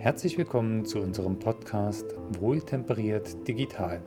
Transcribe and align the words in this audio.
Herzlich 0.00 0.38
willkommen 0.38 0.86
zu 0.86 0.98
unserem 0.98 1.38
Podcast 1.38 2.06
Wohltemperiert 2.38 3.46
Digital. 3.46 4.00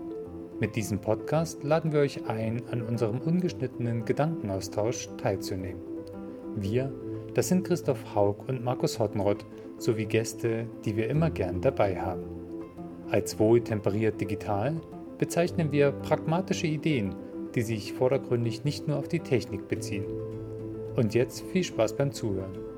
Mit 0.59 0.75
diesem 0.75 0.99
Podcast 0.99 1.63
laden 1.63 1.91
wir 1.91 1.99
euch 1.99 2.25
ein, 2.25 2.63
an 2.71 2.81
unserem 2.81 3.19
ungeschnittenen 3.19 4.03
Gedankenaustausch 4.03 5.07
teilzunehmen. 5.17 5.83
Wir, 6.55 6.91
das 7.35 7.49
sind 7.49 7.63
Christoph 7.63 8.15
Haug 8.15 8.37
und 8.47 8.63
Markus 8.63 8.97
Hottenrott 8.97 9.45
sowie 9.77 10.07
Gäste, 10.07 10.65
die 10.83 10.97
wir 10.97 11.11
immer 11.11 11.29
gern 11.29 11.61
dabei 11.61 12.01
haben. 12.01 12.23
Als 13.11 13.37
Wohltemperiert 13.37 14.19
Digital 14.19 14.81
bezeichnen 15.19 15.71
wir 15.71 15.91
pragmatische 15.91 16.65
Ideen, 16.65 17.13
die 17.53 17.61
sich 17.61 17.93
vordergründig 17.93 18.63
nicht 18.63 18.87
nur 18.87 18.97
auf 18.97 19.09
die 19.09 19.19
Technik 19.19 19.67
beziehen. 19.67 20.05
Und 20.95 21.13
jetzt 21.13 21.43
viel 21.51 21.63
Spaß 21.63 21.95
beim 21.97 22.11
Zuhören. 22.11 22.72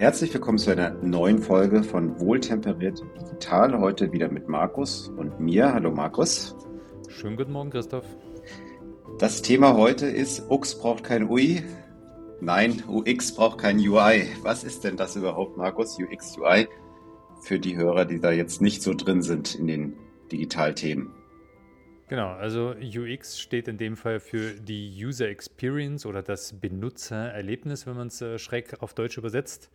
Herzlich 0.00 0.32
willkommen 0.32 0.56
zu 0.56 0.70
einer 0.70 0.92
neuen 1.02 1.40
Folge 1.40 1.82
von 1.82 2.18
Wohltemperiert 2.18 3.02
Digital. 3.20 3.78
Heute 3.78 4.12
wieder 4.12 4.30
mit 4.30 4.48
Markus 4.48 5.08
und 5.08 5.38
mir. 5.38 5.74
Hallo 5.74 5.90
Markus. 5.90 6.56
Schönen 7.10 7.36
guten 7.36 7.52
Morgen, 7.52 7.68
Christoph. 7.68 8.06
Das 9.18 9.42
Thema 9.42 9.76
heute 9.76 10.06
ist 10.06 10.50
UX 10.50 10.78
braucht 10.78 11.04
kein 11.04 11.28
UI. 11.28 11.62
Nein, 12.40 12.82
UX 12.88 13.34
braucht 13.34 13.58
kein 13.58 13.76
UI. 13.78 14.26
Was 14.40 14.64
ist 14.64 14.84
denn 14.84 14.96
das 14.96 15.16
überhaupt, 15.16 15.58
Markus? 15.58 15.98
UX, 15.98 16.38
UI? 16.38 16.66
Für 17.42 17.58
die 17.58 17.76
Hörer, 17.76 18.06
die 18.06 18.20
da 18.20 18.30
jetzt 18.30 18.62
nicht 18.62 18.80
so 18.80 18.94
drin 18.94 19.20
sind 19.20 19.54
in 19.54 19.66
den 19.66 19.98
Digitalthemen. 20.32 21.12
Genau, 22.10 22.30
also 22.30 22.74
UX 22.74 23.38
steht 23.38 23.68
in 23.68 23.78
dem 23.78 23.96
Fall 23.96 24.18
für 24.18 24.54
die 24.54 24.90
User 25.04 25.28
Experience 25.28 26.06
oder 26.06 26.22
das 26.22 26.54
Benutzererlebnis, 26.58 27.86
wenn 27.86 27.96
man 27.96 28.08
es 28.08 28.20
äh, 28.20 28.36
schräg 28.38 28.82
auf 28.82 28.94
Deutsch 28.94 29.16
übersetzt, 29.16 29.70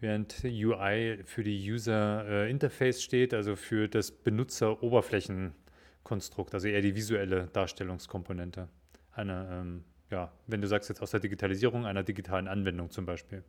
während 0.00 0.44
UI 0.44 1.18
für 1.24 1.42
die 1.42 1.70
User 1.70 2.26
äh, 2.26 2.50
Interface 2.50 3.02
steht, 3.02 3.34
also 3.34 3.56
für 3.56 3.88
das 3.88 4.12
Benutzeroberflächenkonstrukt, 4.12 6.54
also 6.54 6.68
eher 6.68 6.82
die 6.82 6.94
visuelle 6.94 7.48
Darstellungskomponente. 7.52 8.68
Eine, 9.12 9.48
ähm, 9.50 9.84
ja, 10.10 10.32
wenn 10.46 10.60
du 10.60 10.68
sagst 10.68 10.88
jetzt 10.88 11.02
aus 11.02 11.10
der 11.10 11.18
Digitalisierung 11.20 11.84
einer 11.86 12.02
digitalen 12.02 12.48
Anwendung 12.48 12.90
zum 12.90 13.06
Beispiel. 13.06 13.44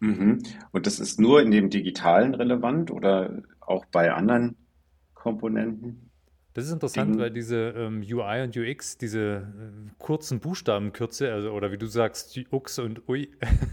Mhm. 0.00 0.42
Und 0.70 0.86
das 0.86 1.00
ist 1.00 1.18
nur 1.18 1.42
in 1.42 1.50
dem 1.50 1.70
Digitalen 1.70 2.34
relevant 2.34 2.90
oder 2.90 3.42
auch 3.60 3.84
bei 3.86 4.12
anderen 4.12 4.56
Komponenten? 5.14 6.07
Das 6.54 6.64
ist 6.64 6.72
interessant, 6.72 7.14
Ding. 7.14 7.20
weil 7.20 7.30
diese 7.30 7.74
ähm, 7.76 8.00
UI 8.00 8.42
und 8.42 8.56
UX, 8.56 8.98
diese 8.98 9.20
äh, 9.20 9.90
kurzen 9.98 10.40
Buchstabenkürze, 10.40 11.32
also, 11.32 11.52
oder 11.52 11.70
wie 11.70 11.78
du 11.78 11.86
sagst, 11.86 12.38
UX 12.50 12.78
und 12.78 13.08
UI, 13.08 13.30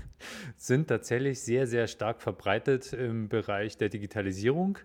sind 0.57 0.87
tatsächlich 0.87 1.41
sehr, 1.41 1.67
sehr 1.67 1.87
stark 1.87 2.21
verbreitet 2.21 2.93
im 2.93 3.29
Bereich 3.29 3.77
der 3.77 3.89
Digitalisierung. 3.89 4.77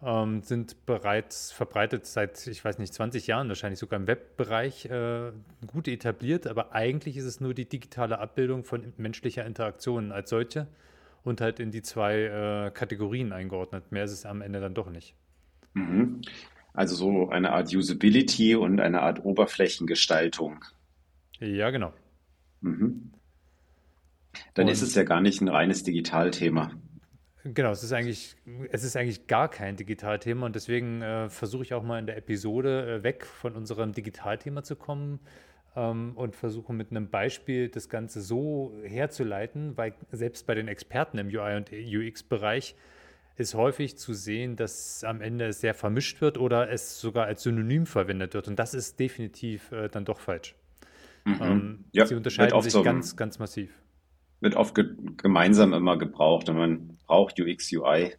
Ähm, 0.00 0.42
sind 0.42 0.86
bereits 0.86 1.50
verbreitet 1.50 2.06
seit, 2.06 2.46
ich 2.46 2.64
weiß 2.64 2.78
nicht, 2.78 2.94
20 2.94 3.26
Jahren, 3.26 3.48
wahrscheinlich 3.48 3.80
sogar 3.80 3.98
im 3.98 4.06
Webbereich 4.06 4.84
äh, 4.86 5.32
gut 5.66 5.88
etabliert, 5.88 6.46
aber 6.46 6.72
eigentlich 6.72 7.16
ist 7.16 7.24
es 7.24 7.40
nur 7.40 7.52
die 7.52 7.68
digitale 7.68 8.20
Abbildung 8.20 8.62
von 8.62 8.92
menschlicher 8.96 9.44
Interaktion 9.44 10.12
als 10.12 10.30
solche 10.30 10.68
und 11.24 11.40
halt 11.40 11.58
in 11.58 11.72
die 11.72 11.82
zwei 11.82 12.66
äh, 12.66 12.70
Kategorien 12.70 13.32
eingeordnet. 13.32 13.90
Mehr 13.90 14.04
ist 14.04 14.12
es 14.12 14.24
am 14.24 14.40
Ende 14.40 14.60
dann 14.60 14.74
doch 14.74 14.88
nicht. 14.88 15.16
Mhm. 15.74 16.20
Also 16.78 16.94
so 16.94 17.28
eine 17.30 17.50
Art 17.50 17.74
Usability 17.74 18.54
und 18.54 18.78
eine 18.78 19.02
Art 19.02 19.24
Oberflächengestaltung. 19.24 20.64
Ja, 21.40 21.70
genau. 21.70 21.92
Mhm. 22.60 23.10
Dann 24.54 24.66
und 24.66 24.72
ist 24.72 24.82
es 24.82 24.94
ja 24.94 25.02
gar 25.02 25.20
nicht 25.20 25.40
ein 25.40 25.48
reines 25.48 25.82
Digitalthema. 25.82 26.70
Genau, 27.42 27.72
es 27.72 27.82
ist 27.82 27.92
eigentlich, 27.92 28.36
es 28.70 28.84
ist 28.84 28.96
eigentlich 28.96 29.26
gar 29.26 29.50
kein 29.50 29.74
Digitalthema 29.74 30.46
und 30.46 30.54
deswegen 30.54 31.02
äh, 31.02 31.28
versuche 31.28 31.64
ich 31.64 31.74
auch 31.74 31.82
mal 31.82 31.98
in 31.98 32.06
der 32.06 32.16
Episode 32.16 32.98
äh, 32.98 33.02
weg 33.02 33.26
von 33.26 33.56
unserem 33.56 33.92
Digitalthema 33.92 34.62
zu 34.62 34.76
kommen 34.76 35.18
ähm, 35.74 36.12
und 36.14 36.36
versuche 36.36 36.72
mit 36.72 36.92
einem 36.92 37.10
Beispiel 37.10 37.70
das 37.70 37.88
Ganze 37.88 38.20
so 38.20 38.72
herzuleiten, 38.84 39.76
weil 39.76 39.94
selbst 40.12 40.46
bei 40.46 40.54
den 40.54 40.68
Experten 40.68 41.18
im 41.18 41.26
UI 41.26 41.56
und 41.56 41.72
UX-Bereich 41.72 42.76
ist 43.38 43.54
häufig 43.54 43.96
zu 43.96 44.14
sehen, 44.14 44.56
dass 44.56 45.04
am 45.04 45.20
Ende 45.20 45.46
es 45.46 45.60
sehr 45.60 45.74
vermischt 45.74 46.20
wird 46.20 46.38
oder 46.38 46.70
es 46.70 47.00
sogar 47.00 47.26
als 47.26 47.44
Synonym 47.44 47.86
verwendet 47.86 48.34
wird. 48.34 48.48
Und 48.48 48.58
das 48.58 48.74
ist 48.74 48.98
definitiv 48.98 49.70
äh, 49.70 49.88
dann 49.88 50.04
doch 50.04 50.18
falsch. 50.18 50.56
Mhm. 51.24 51.38
Ähm, 51.40 51.84
ja, 51.92 52.06
sie 52.06 52.16
unterscheiden 52.16 52.60
sich 52.60 52.72
so 52.72 52.82
ganz, 52.82 53.16
ganz 53.16 53.38
massiv. 53.38 53.70
Wird 54.40 54.56
oft 54.56 54.74
ge 54.74 54.86
gemeinsam 55.16 55.72
immer 55.72 55.96
gebraucht 55.96 56.48
und 56.48 56.56
man 56.56 56.98
braucht 57.06 57.40
UX, 57.40 57.72
UI 57.72 58.14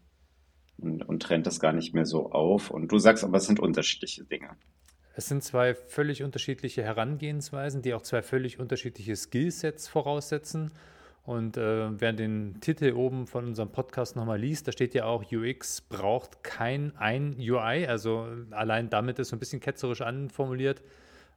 und, 0.78 1.04
und 1.04 1.22
trennt 1.22 1.48
das 1.48 1.60
gar 1.60 1.74
nicht 1.74 1.94
mehr 1.94 2.06
so 2.06 2.32
auf. 2.32 2.72
Und 2.72 2.92
du 2.92 2.98
sagst 2.98 3.24
aber, 3.24 3.38
es 3.38 3.46
sind 3.46 3.60
unterschiedliche 3.60 4.24
Dinge. 4.24 4.50
Es 5.16 5.28
sind 5.28 5.44
zwei 5.44 5.76
völlig 5.76 6.24
unterschiedliche 6.24 6.82
Herangehensweisen, 6.84 7.82
die 7.82 7.94
auch 7.94 8.04
zwei 8.04 8.22
völlig 8.22 8.58
unterschiedliche 8.58 9.18
Skillsets 9.18 9.90
voraussetzen. 9.90 10.72
Und 11.30 11.58
äh, 11.58 12.02
wer 12.02 12.12
den 12.12 12.60
Titel 12.60 12.92
oben 12.94 13.28
von 13.28 13.46
unserem 13.46 13.70
Podcast 13.70 14.16
nochmal 14.16 14.40
liest, 14.40 14.68
da 14.68 14.72
steht 14.72 14.96
ja 14.96 15.06
auch, 15.06 15.32
UX 15.32 15.80
braucht 15.80 16.44
kein 16.44 16.98
ein 16.98 17.36
UI. 17.38 17.86
Also 17.86 18.28
allein 18.50 18.90
damit 18.90 19.20
ist 19.20 19.30
so 19.30 19.36
ein 19.36 19.40
bisschen 19.40 19.60
ketzerisch 19.60 20.02
anformuliert, 20.02 20.82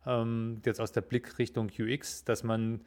ähm, 0.07 0.63
jetzt 0.65 0.81
aus 0.81 0.93
der 0.93 1.03
Blickrichtung 1.03 1.71
UX, 1.79 2.25
dass 2.25 2.43
man 2.43 2.81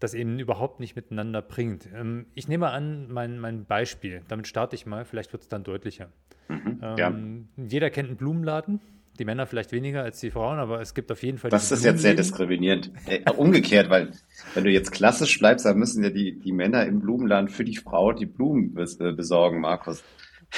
das 0.00 0.14
eben 0.14 0.40
überhaupt 0.40 0.80
nicht 0.80 0.96
miteinander 0.96 1.42
bringt. 1.42 1.88
Ähm, 1.94 2.26
ich 2.34 2.48
nehme 2.48 2.70
an, 2.70 3.08
mein, 3.08 3.38
mein 3.38 3.64
Beispiel, 3.64 4.22
damit 4.26 4.48
starte 4.48 4.74
ich 4.74 4.84
mal, 4.84 5.04
vielleicht 5.04 5.32
wird 5.32 5.44
es 5.44 5.48
dann 5.48 5.62
deutlicher. 5.62 6.08
Mhm, 6.48 6.80
ähm, 6.82 7.48
ja. 7.56 7.64
Jeder 7.68 7.90
kennt 7.90 8.08
einen 8.08 8.16
Blumenladen. 8.16 8.80
Die 9.18 9.24
Männer 9.24 9.46
vielleicht 9.46 9.72
weniger 9.72 10.04
als 10.04 10.20
die 10.20 10.30
Frauen, 10.30 10.58
aber 10.58 10.80
es 10.80 10.94
gibt 10.94 11.10
auf 11.10 11.22
jeden 11.24 11.38
Fall. 11.38 11.50
Das 11.50 11.72
ist 11.72 11.84
jetzt 11.84 12.02
sehr 12.02 12.14
diskriminierend. 12.14 12.92
Äh, 13.06 13.28
umgekehrt, 13.32 13.90
weil 13.90 14.12
wenn 14.54 14.62
du 14.64 14.70
jetzt 14.70 14.92
klassisch 14.92 15.38
bleibst, 15.38 15.66
dann 15.66 15.76
müssen 15.76 16.04
ja 16.04 16.10
die, 16.10 16.38
die 16.38 16.52
Männer 16.52 16.86
im 16.86 17.00
Blumenladen 17.00 17.48
für 17.48 17.64
die 17.64 17.76
Frau 17.76 18.12
die 18.12 18.26
Blumen 18.26 18.76
äh, 18.76 19.12
besorgen, 19.12 19.60
Markus. 19.60 20.04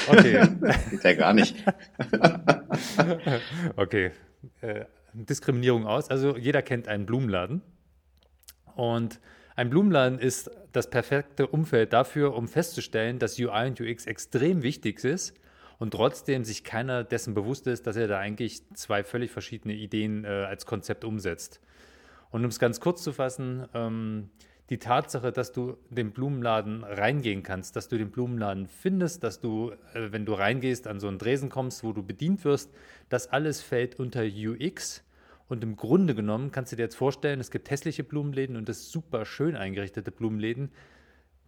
Okay. 0.09 0.47
Geht 0.91 1.05
ja 1.05 1.15
gar 1.15 1.33
nicht. 1.33 1.57
okay. 3.77 4.11
Äh, 4.61 4.85
Diskriminierung 5.15 5.87
aus. 5.87 6.11
Also 6.11 6.37
jeder 6.37 6.61
kennt 6.61 6.87
einen 6.87 7.07
Blumenladen. 7.07 7.63
Und 8.77 9.21
ein 9.57 9.71
Blumenladen 9.71 10.19
ist 10.19 10.51
das 10.73 10.91
perfekte 10.91 11.47
Umfeld 11.47 11.93
dafür, 11.93 12.35
um 12.35 12.47
festzustellen, 12.47 13.19
dass 13.19 13.39
UI 13.39 13.69
und 13.69 13.81
UX 13.81 14.07
extrem 14.07 14.63
wichtig 14.63 15.03
ist 15.03 15.35
und 15.81 15.93
trotzdem 15.93 16.45
sich 16.45 16.63
keiner 16.63 17.03
dessen 17.05 17.33
bewusst 17.33 17.67
ist, 17.67 17.87
dass 17.87 17.97
er 17.97 18.07
da 18.07 18.19
eigentlich 18.19 18.63
zwei 18.75 19.03
völlig 19.03 19.31
verschiedene 19.31 19.75
Ideen 19.75 20.25
äh, 20.25 20.29
als 20.29 20.67
Konzept 20.67 21.05
umsetzt. 21.05 21.61
Und 22.31 22.45
um 22.45 22.51
es 22.51 22.59
ganz 22.59 22.81
kurz 22.81 23.03
zu 23.03 23.15
fassen, 23.15 23.67
ähm, 23.73 24.29
die 24.69 24.79
Tatsache, 24.79 25.33
dass 25.33 25.53
du 25.53 25.79
den 25.89 26.13
Blumenladen 26.13 26.85
reingehen 26.85 27.43
kannst, 27.43 27.77
dass 27.77 27.89
du 27.89 27.97
den 27.97 28.11
Blumenladen 28.11 28.67
findest, 28.67 29.25
dass 29.25 29.41
du, 29.41 29.73
äh, 29.95 30.13
wenn 30.13 30.27
du 30.27 30.35
reingehst, 30.35 30.87
an 30.87 31.01
so 31.01 31.09
einen 31.09 31.19
Dresen 31.19 31.49
kommst, 31.49 31.83
wo 31.83 31.95
du 31.95 32.03
bedient 32.03 32.45
wirst, 32.45 32.71
das 33.09 33.29
alles 33.29 33.63
fällt 33.63 33.99
unter 33.99 34.23
UX. 34.23 35.03
Und 35.49 35.65
im 35.65 35.77
Grunde 35.77 36.15
genommen 36.15 36.53
kannst 36.53 36.73
du 36.73 36.77
dir 36.77 36.83
jetzt 36.83 36.95
vorstellen, 36.95 37.41
es 37.41 37.51
gibt 37.51 37.71
hässliche 37.71 38.05
Blumenläden 38.05 38.57
und 38.57 38.69
das 38.69 38.91
super 38.91 39.25
schön 39.25 39.57
eingerichtete 39.57 40.13
Blumenläden. 40.13 40.71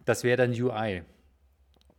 Das 0.05 0.23
wäre 0.23 0.37
dann 0.37 0.51
UI. 0.51 1.03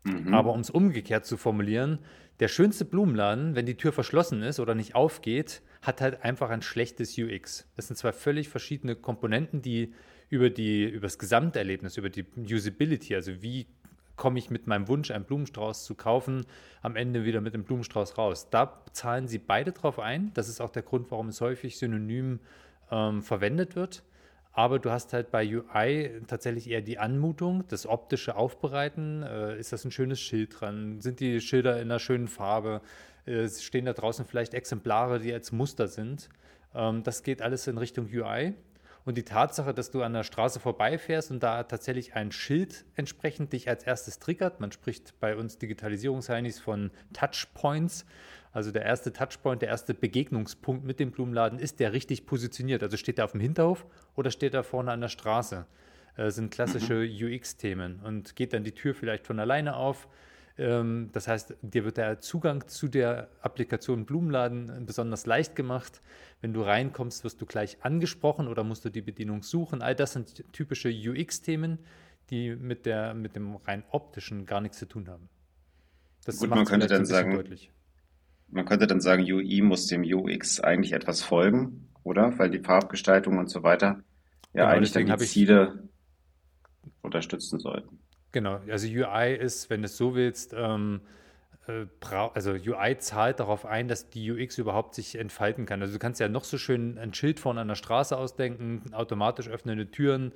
Mhm. 0.04 0.32
Aber 0.32 0.52
um 0.52 0.60
es 0.60 0.70
umgekehrt 0.70 1.26
zu 1.26 1.36
formulieren, 1.36 1.98
der 2.40 2.48
schönste 2.48 2.84
Blumenladen, 2.84 3.54
wenn 3.54 3.66
die 3.66 3.76
Tür 3.76 3.92
verschlossen 3.92 4.42
ist 4.42 4.60
oder 4.60 4.74
nicht 4.74 4.94
aufgeht, 4.94 5.62
hat 5.82 6.00
halt 6.00 6.24
einfach 6.24 6.50
ein 6.50 6.62
schlechtes 6.62 7.16
UX. 7.18 7.68
Das 7.76 7.86
sind 7.86 7.96
zwei 7.96 8.12
völlig 8.12 8.48
verschiedene 8.48 8.96
Komponenten, 8.96 9.62
die 9.62 9.92
über, 10.30 10.50
die, 10.50 10.84
über 10.84 11.06
das 11.06 11.18
Gesamterlebnis, 11.18 11.96
über 11.96 12.10
die 12.10 12.24
Usability, 12.36 13.14
also 13.14 13.42
wie 13.42 13.66
komme 14.16 14.38
ich 14.38 14.50
mit 14.50 14.66
meinem 14.66 14.88
Wunsch, 14.88 15.10
einen 15.10 15.24
Blumenstrauß 15.24 15.84
zu 15.84 15.94
kaufen, 15.94 16.46
am 16.82 16.96
Ende 16.96 17.24
wieder 17.24 17.40
mit 17.40 17.54
dem 17.54 17.64
Blumenstrauß 17.64 18.16
raus. 18.16 18.48
Da 18.50 18.84
zahlen 18.92 19.26
sie 19.26 19.38
beide 19.38 19.72
drauf 19.72 19.98
ein. 19.98 20.32
Das 20.34 20.48
ist 20.48 20.60
auch 20.60 20.70
der 20.70 20.82
Grund, 20.82 21.10
warum 21.10 21.28
es 21.28 21.40
häufig 21.40 21.78
synonym 21.78 22.40
ähm, 22.90 23.22
verwendet 23.22 23.74
wird 23.74 24.04
aber 24.54 24.78
du 24.78 24.90
hast 24.90 25.12
halt 25.12 25.32
bei 25.32 25.44
UI 25.44 26.22
tatsächlich 26.28 26.70
eher 26.70 26.80
die 26.80 26.98
Anmutung, 26.98 27.64
das 27.68 27.86
optische 27.86 28.36
Aufbereiten. 28.36 29.24
Äh, 29.24 29.58
ist 29.58 29.72
das 29.72 29.84
ein 29.84 29.90
schönes 29.90 30.20
Schild 30.20 30.60
dran? 30.60 31.00
Sind 31.00 31.18
die 31.18 31.40
Schilder 31.40 31.76
in 31.76 31.90
einer 31.90 31.98
schönen 31.98 32.28
Farbe? 32.28 32.80
Äh, 33.26 33.48
stehen 33.48 33.84
da 33.84 33.92
draußen 33.92 34.24
vielleicht 34.24 34.54
Exemplare, 34.54 35.18
die 35.18 35.32
als 35.32 35.50
Muster 35.50 35.88
sind? 35.88 36.28
Ähm, 36.72 37.02
das 37.02 37.24
geht 37.24 37.42
alles 37.42 37.66
in 37.66 37.78
Richtung 37.78 38.08
UI. 38.12 38.54
Und 39.04 39.18
die 39.18 39.24
Tatsache, 39.24 39.74
dass 39.74 39.90
du 39.90 40.02
an 40.02 40.14
der 40.14 40.22
Straße 40.22 40.60
vorbeifährst 40.60 41.32
und 41.32 41.42
da 41.42 41.64
tatsächlich 41.64 42.14
ein 42.14 42.30
Schild 42.30 42.84
entsprechend 42.94 43.52
dich 43.52 43.68
als 43.68 43.84
erstes 43.84 44.18
triggert, 44.18 44.60
man 44.60 44.72
spricht 44.72 45.18
bei 45.20 45.36
uns 45.36 45.58
Digitalisierungsheinis 45.58 46.60
von 46.60 46.90
Touchpoints, 47.12 48.06
also 48.54 48.70
der 48.70 48.82
erste 48.82 49.12
Touchpoint, 49.12 49.62
der 49.62 49.68
erste 49.68 49.94
Begegnungspunkt 49.94 50.84
mit 50.84 51.00
dem 51.00 51.10
Blumenladen, 51.10 51.58
ist 51.58 51.80
der 51.80 51.92
richtig 51.92 52.24
positioniert? 52.24 52.84
Also 52.84 52.96
steht 52.96 53.18
er 53.18 53.24
auf 53.24 53.32
dem 53.32 53.40
Hinterhof 53.40 53.84
oder 54.14 54.30
steht 54.30 54.54
er 54.54 54.62
vorne 54.62 54.92
an 54.92 55.00
der 55.00 55.08
Straße? 55.08 55.66
Das 56.16 56.26
äh, 56.26 56.30
sind 56.30 56.52
klassische 56.52 56.94
mhm. 56.94 57.34
UX-Themen. 57.34 58.00
Und 58.04 58.36
geht 58.36 58.52
dann 58.52 58.62
die 58.62 58.70
Tür 58.70 58.94
vielleicht 58.94 59.26
von 59.26 59.40
alleine 59.40 59.74
auf? 59.74 60.06
Ähm, 60.56 61.10
das 61.12 61.26
heißt, 61.26 61.56
dir 61.62 61.84
wird 61.84 61.96
der 61.96 62.20
Zugang 62.20 62.68
zu 62.68 62.86
der 62.86 63.28
Applikation 63.40 64.06
Blumenladen 64.06 64.86
besonders 64.86 65.26
leicht 65.26 65.56
gemacht. 65.56 66.00
Wenn 66.40 66.52
du 66.52 66.62
reinkommst, 66.62 67.24
wirst 67.24 67.40
du 67.40 67.46
gleich 67.46 67.78
angesprochen 67.84 68.46
oder 68.46 68.62
musst 68.62 68.84
du 68.84 68.88
die 68.88 69.02
Bedienung 69.02 69.42
suchen. 69.42 69.82
All 69.82 69.96
das 69.96 70.12
sind 70.12 70.44
typische 70.52 70.90
UX-Themen, 70.90 71.80
die 72.30 72.54
mit, 72.54 72.86
der, 72.86 73.14
mit 73.14 73.34
dem 73.34 73.56
rein 73.56 73.82
optischen 73.90 74.46
gar 74.46 74.60
nichts 74.60 74.78
zu 74.78 74.86
tun 74.86 75.08
haben. 75.08 75.28
Das 76.24 76.38
Gut, 76.38 76.50
man 76.50 76.64
könnte 76.64 76.86
dann 76.86 77.04
sagen, 77.04 77.34
deutlich. 77.34 77.72
Man 78.54 78.64
könnte 78.64 78.86
dann 78.86 79.00
sagen, 79.00 79.24
UI 79.24 79.60
muss 79.62 79.88
dem 79.88 80.02
UX 80.02 80.60
eigentlich 80.60 80.92
etwas 80.92 81.22
folgen, 81.22 81.88
oder? 82.04 82.38
Weil 82.38 82.50
die 82.50 82.60
Farbgestaltung 82.60 83.38
und 83.38 83.50
so 83.50 83.62
weiter 83.62 84.02
ja 84.52 84.64
genau, 84.64 84.76
eigentlich 84.76 84.92
dann 84.92 85.06
die 85.06 85.24
Ziele 85.24 85.88
unterstützen 87.02 87.58
sollten. 87.58 87.98
Genau, 88.32 88.60
also 88.68 88.86
UI 88.86 89.34
ist, 89.34 89.70
wenn 89.70 89.82
du 89.82 89.86
es 89.86 89.96
so 89.96 90.14
willst, 90.14 90.54
ähm, 90.56 91.00
äh, 91.66 91.86
also 92.10 92.52
UI 92.52 92.96
zahlt 92.98 93.40
darauf 93.40 93.66
ein, 93.66 93.88
dass 93.88 94.10
die 94.10 94.30
UX 94.30 94.58
überhaupt 94.58 94.94
sich 94.94 95.16
entfalten 95.16 95.66
kann. 95.66 95.82
Also 95.82 95.92
du 95.92 95.98
kannst 95.98 96.20
ja 96.20 96.28
noch 96.28 96.44
so 96.44 96.56
schön 96.56 96.96
ein 96.98 97.12
Schild 97.12 97.40
vorne 97.40 97.60
an 97.60 97.68
der 97.68 97.74
Straße 97.74 98.16
ausdenken, 98.16 98.94
automatisch 98.94 99.48
öffnende 99.48 99.90
Türen. 99.90 100.32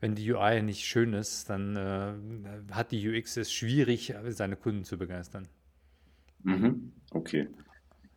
Wenn 0.00 0.14
die 0.14 0.30
UI 0.32 0.62
nicht 0.62 0.84
schön 0.84 1.12
ist, 1.12 1.50
dann 1.50 1.76
äh, 1.76 2.72
hat 2.72 2.92
die 2.92 3.08
UX 3.08 3.36
es 3.36 3.52
schwierig, 3.52 4.14
seine 4.28 4.56
Kunden 4.56 4.84
zu 4.84 4.98
begeistern. 4.98 5.48
Mhm. 6.42 6.92
Okay. 7.16 7.48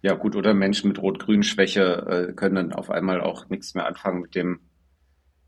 Ja, 0.01 0.13
gut, 0.13 0.35
oder 0.35 0.53
Menschen 0.53 0.87
mit 0.87 1.01
Rot-Grün-Schwäche 1.01 2.29
äh, 2.29 2.33
können 2.33 2.55
dann 2.55 2.73
auf 2.73 2.89
einmal 2.89 3.21
auch 3.21 3.49
nichts 3.49 3.75
mehr 3.75 3.85
anfangen 3.85 4.21
mit 4.21 4.35
dem 4.35 4.61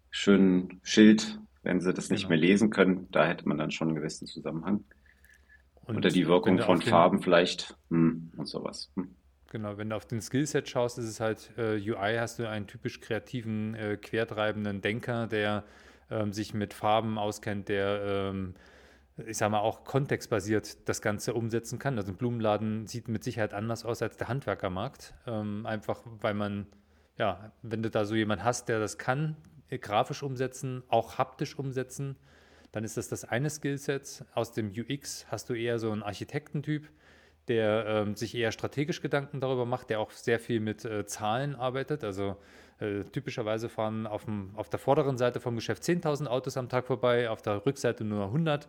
schönen 0.09 0.81
Schild 0.83 1.39
wenn 1.63 1.79
sie 1.79 1.93
das 1.93 2.09
nicht 2.09 2.21
genau. 2.21 2.29
mehr 2.29 2.37
lesen 2.39 2.69
können. 2.69 3.07
Da 3.11 3.25
hätte 3.25 3.47
man 3.47 3.57
dann 3.57 3.71
schon 3.71 3.89
einen 3.89 3.97
gewissen 3.97 4.27
Zusammenhang. 4.27 4.83
Und 5.85 5.97
Oder 5.97 6.09
die 6.09 6.27
Wirkung 6.27 6.59
von 6.59 6.79
den, 6.79 6.89
Farben 6.89 7.21
vielleicht 7.21 7.75
hm, 7.89 8.31
und 8.37 8.47
sowas. 8.47 8.91
Hm. 8.95 9.15
Genau, 9.49 9.77
wenn 9.77 9.89
du 9.89 9.95
auf 9.95 10.05
den 10.05 10.21
Skillset 10.21 10.69
schaust, 10.69 10.97
ist 10.97 11.05
es 11.05 11.19
halt 11.19 11.51
äh, 11.57 11.75
UI, 11.75 12.15
hast 12.17 12.39
du 12.39 12.47
einen 12.47 12.67
typisch 12.67 13.01
kreativen, 13.01 13.75
äh, 13.75 13.97
quertreibenden 13.97 14.81
Denker, 14.81 15.27
der 15.27 15.65
ähm, 16.09 16.31
sich 16.31 16.53
mit 16.53 16.73
Farben 16.73 17.17
auskennt, 17.17 17.67
der, 17.67 18.01
ähm, 18.05 18.53
ich 19.27 19.37
sag 19.37 19.51
mal, 19.51 19.59
auch 19.59 19.83
kontextbasiert 19.83 20.87
das 20.87 21.01
Ganze 21.01 21.33
umsetzen 21.33 21.79
kann. 21.79 21.97
Also 21.97 22.11
ein 22.11 22.17
Blumenladen 22.17 22.87
sieht 22.87 23.07
mit 23.07 23.23
Sicherheit 23.23 23.53
anders 23.53 23.85
aus 23.85 24.01
als 24.01 24.17
der 24.17 24.27
Handwerkermarkt. 24.27 25.13
Ähm, 25.27 25.65
einfach, 25.65 26.01
weil 26.05 26.33
man, 26.33 26.67
ja, 27.17 27.51
wenn 27.61 27.83
du 27.83 27.89
da 27.89 28.05
so 28.05 28.15
jemand 28.15 28.43
hast, 28.43 28.69
der 28.69 28.79
das 28.79 28.97
kann, 28.97 29.35
grafisch 29.69 30.23
umsetzen, 30.23 30.83
auch 30.89 31.17
haptisch 31.17 31.57
umsetzen, 31.57 32.17
dann 32.71 32.83
ist 32.83 32.97
das 32.97 33.09
das 33.09 33.25
eine 33.25 33.49
Skillset. 33.49 34.25
Aus 34.33 34.53
dem 34.53 34.71
UX 34.71 35.25
hast 35.29 35.49
du 35.49 35.53
eher 35.53 35.79
so 35.79 35.91
einen 35.91 36.03
Architektentyp, 36.03 36.89
der 37.47 37.85
ähm, 37.85 38.15
sich 38.15 38.35
eher 38.35 38.51
strategisch 38.51 39.01
Gedanken 39.01 39.41
darüber 39.41 39.65
macht, 39.65 39.89
der 39.89 39.99
auch 39.99 40.11
sehr 40.11 40.39
viel 40.39 40.59
mit 40.59 40.85
äh, 40.85 41.05
Zahlen 41.05 41.55
arbeitet. 41.55 42.03
Also 42.03 42.37
äh, 42.79 43.03
typischerweise 43.03 43.69
fahren 43.69 44.07
auf, 44.07 44.25
dem, 44.25 44.51
auf 44.55 44.69
der 44.69 44.79
vorderen 44.79 45.17
Seite 45.17 45.39
vom 45.39 45.55
Geschäft 45.55 45.83
10.000 45.83 46.27
Autos 46.27 46.57
am 46.57 46.69
Tag 46.69 46.87
vorbei, 46.87 47.29
auf 47.29 47.41
der 47.41 47.65
Rückseite 47.65 48.03
nur 48.03 48.25
100. 48.25 48.67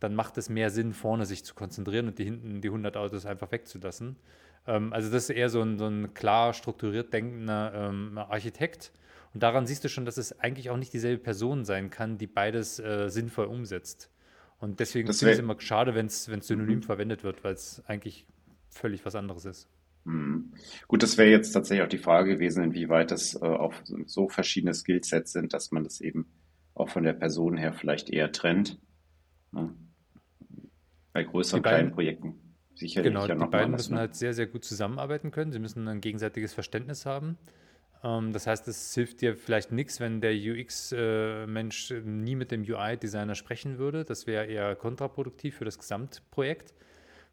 Dann 0.00 0.14
macht 0.14 0.38
es 0.38 0.48
mehr 0.48 0.70
Sinn, 0.70 0.92
vorne 0.92 1.26
sich 1.26 1.44
zu 1.44 1.54
konzentrieren 1.54 2.08
und 2.08 2.18
die 2.18 2.24
hinten 2.24 2.60
die 2.60 2.68
100 2.68 2.96
Autos 2.96 3.26
einfach 3.26 3.50
wegzulassen. 3.52 4.16
Ähm, 4.66 4.92
also 4.92 5.10
das 5.10 5.24
ist 5.24 5.36
eher 5.36 5.48
so 5.48 5.62
ein, 5.62 5.78
so 5.78 5.86
ein 5.86 6.14
klar 6.14 6.52
strukturiert 6.52 7.12
denkender 7.12 7.72
ähm, 7.74 8.18
Architekt 8.18 8.92
und 9.34 9.42
daran 9.42 9.66
siehst 9.66 9.82
du 9.82 9.88
schon, 9.88 10.04
dass 10.04 10.16
es 10.16 10.38
eigentlich 10.38 10.70
auch 10.70 10.76
nicht 10.76 10.92
dieselbe 10.92 11.22
Person 11.22 11.64
sein 11.64 11.90
kann, 11.90 12.18
die 12.18 12.28
beides 12.28 12.78
äh, 12.78 13.10
sinnvoll 13.10 13.46
umsetzt. 13.46 14.08
Und 14.60 14.78
deswegen 14.78 15.12
finde 15.12 15.32
ich 15.32 15.38
es 15.38 15.42
immer 15.42 15.60
schade, 15.60 15.94
wenn 15.96 16.06
es 16.06 16.24
synonym 16.24 16.78
mhm. 16.78 16.82
verwendet 16.82 17.24
wird, 17.24 17.42
weil 17.42 17.52
es 17.52 17.82
eigentlich 17.86 18.26
völlig 18.70 19.04
was 19.04 19.16
anderes 19.16 19.44
ist. 19.44 19.68
Mhm. 20.04 20.52
Gut, 20.86 21.02
das 21.02 21.18
wäre 21.18 21.28
jetzt 21.28 21.50
tatsächlich 21.50 21.84
auch 21.84 21.88
die 21.88 21.98
Frage 21.98 22.34
gewesen, 22.34 22.62
inwieweit 22.62 23.10
das 23.10 23.34
äh, 23.34 23.44
auch 23.44 23.74
so 24.06 24.28
verschiedene 24.28 24.72
Skillsets 24.72 25.32
sind, 25.32 25.52
dass 25.52 25.72
man 25.72 25.82
das 25.82 26.00
eben 26.00 26.26
auch 26.74 26.88
von 26.88 27.02
der 27.02 27.12
Person 27.12 27.56
her 27.56 27.72
vielleicht 27.72 28.10
eher 28.10 28.30
trennt. 28.30 28.78
Ne? 29.50 29.74
Bei 31.14 31.22
größeren, 31.22 31.62
beiden, 31.62 31.78
kleinen 31.78 31.94
Projekten. 31.94 32.34
Sicherlich 32.74 33.12
genau, 33.12 33.26
ja 33.26 33.36
die 33.36 33.46
beiden 33.46 33.70
müssen 33.70 33.94
ne? 33.94 34.00
halt 34.00 34.16
sehr, 34.16 34.34
sehr 34.34 34.48
gut 34.48 34.64
zusammenarbeiten 34.64 35.30
können. 35.30 35.52
Sie 35.52 35.60
müssen 35.60 35.86
ein 35.86 36.00
gegenseitiges 36.00 36.52
Verständnis 36.52 37.06
haben. 37.06 37.38
Ähm, 38.02 38.32
das 38.32 38.48
heißt, 38.48 38.66
es 38.66 38.92
hilft 38.94 39.20
dir 39.20 39.36
vielleicht 39.36 39.70
nichts, 39.70 40.00
wenn 40.00 40.20
der 40.20 40.32
UX-Mensch 40.32 41.92
äh, 41.92 42.00
nie 42.00 42.34
mit 42.34 42.50
dem 42.50 42.62
UI-Designer 42.62 43.36
sprechen 43.36 43.78
würde. 43.78 44.04
Das 44.04 44.26
wäre 44.26 44.46
eher 44.46 44.74
kontraproduktiv 44.74 45.56
für 45.56 45.64
das 45.64 45.78
Gesamtprojekt, 45.78 46.74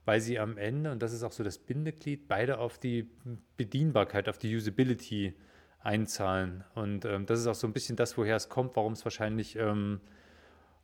weil 0.05 0.21
sie 0.21 0.37
am 0.37 0.59
Ende, 0.59 0.91
und 0.91 1.01
das 1.01 1.11
ist 1.11 1.23
auch 1.23 1.31
so 1.31 1.43
das 1.43 1.57
Bindeglied, 1.57 2.27
beide 2.27 2.59
auf 2.59 2.77
die 2.77 3.09
Bedienbarkeit, 3.57 4.29
auf 4.29 4.37
die 4.37 4.55
Usability 4.55 5.33
einzahlen. 5.79 6.63
Und 6.75 7.05
ähm, 7.05 7.25
das 7.25 7.39
ist 7.39 7.47
auch 7.47 7.55
so 7.55 7.65
ein 7.65 7.73
bisschen 7.73 7.95
das, 7.95 8.15
woher 8.15 8.35
es 8.35 8.47
kommt, 8.47 8.75
warum 8.75 8.93
es 8.93 9.03
wahrscheinlich 9.03 9.55
ähm, 9.55 10.01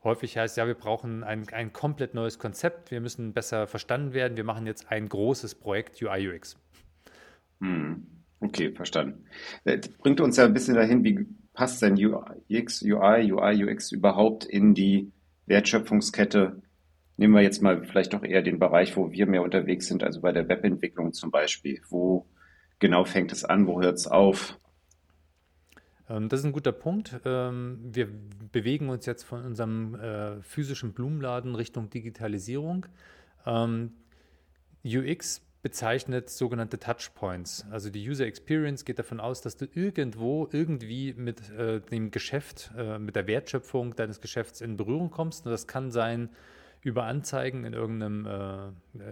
häufig 0.04 0.38
heißt, 0.38 0.58
ja, 0.58 0.68
wir 0.68 0.76
brauchen 0.76 1.24
ein, 1.24 1.48
ein 1.50 1.74
komplett 1.74 2.14
neues 2.14 2.40
Konzept, 2.40 2.92
wir 2.92 3.02
müssen 3.02 3.34
besser 3.34 3.68
verstanden 3.68 4.14
werden, 4.14 4.38
wir 4.38 4.44
machen 4.44 4.66
jetzt 4.66 4.92
ein 4.92 5.08
großes 5.10 5.56
Projekt 5.56 6.02
UI-UX. 6.02 6.58
Hm. 7.62 8.08
Okay, 8.40 8.72
verstanden. 8.72 9.26
Das 9.64 9.76
äh, 9.76 9.90
bringt 9.98 10.22
uns 10.22 10.38
ja 10.38 10.46
ein 10.46 10.54
bisschen 10.54 10.76
dahin, 10.76 11.04
wie 11.04 11.26
passt 11.54 11.82
denn 11.82 11.94
UX, 11.94 12.84
UI, 12.84 13.32
UI, 13.32 13.64
UX 13.66 13.92
überhaupt 13.92 14.46
in 14.46 14.76
die 14.76 15.12
Wertschöpfungskette? 15.48 16.62
Nehmen 17.18 17.34
wir 17.34 17.42
jetzt 17.42 17.64
mal 17.64 17.84
vielleicht 17.84 18.14
doch 18.14 18.24
eher 18.24 18.44
den 18.44 18.60
Bereich, 18.60 18.96
wo 18.96 19.12
wir 19.12 19.26
mehr 19.26 19.42
unterwegs 19.42 19.88
sind, 19.88 20.04
also 20.04 20.22
bei 20.22 20.32
der 20.32 20.48
Webentwicklung 20.48 21.14
zum 21.14 21.32
Beispiel. 21.32 21.82
Wo 21.90 22.28
genau 22.78 23.06
fängt 23.06 23.32
es 23.32 23.44
an, 23.44 23.66
wo 23.66 23.82
hört 23.82 23.96
es 23.96 24.06
auf? 24.06 24.60
Ähm, 26.09 26.30
das 26.30 26.42
ist 26.42 26.45
ein 26.45 26.51
guter 26.51 26.71
Punkt. 26.71 27.19
Ähm, 27.25 27.80
wir 27.83 28.07
bewegen 28.51 28.89
uns 28.89 29.06
jetzt 29.06 29.24
von 29.24 29.44
unserem 29.44 29.95
äh, 29.95 30.42
physischen 30.42 30.94
Blumenladen 30.94 31.56
Richtung 31.56 31.89
Digitalisierung. 31.89 32.86
Ähm, 33.45 33.94
UX 34.86 35.42
bezeichnet 35.62 36.30
sogenannte 36.30 36.80
Touchpoints. 36.80 37.65
Also 37.71 37.89
die 37.89 38.07
User 38.07 38.25
Experience 38.25 38.86
geht 38.86 39.00
davon 39.00 39.19
aus, 39.19 39.42
dass 39.42 39.57
du 39.57 39.65
irgendwo 39.74 40.48
irgendwie 40.51 41.13
mit 41.13 41.50
äh, 41.50 41.81
dem 41.81 42.12
Geschäft, 42.12 42.71
äh, 42.77 43.00
mit 43.00 43.15
der 43.15 43.27
Wertschöpfung 43.27 43.95
deines 43.95 44.21
Geschäfts 44.21 44.62
in 44.62 44.77
Berührung 44.77 45.10
kommst. 45.10 45.45
Und 45.45 45.51
das 45.51 45.68
kann 45.68 45.92
sein 45.92 46.30
über 46.88 47.04
Anzeigen 47.04 47.66
in 47.66 47.74
irgendeinem, 47.74 48.25
äh, 48.25 48.68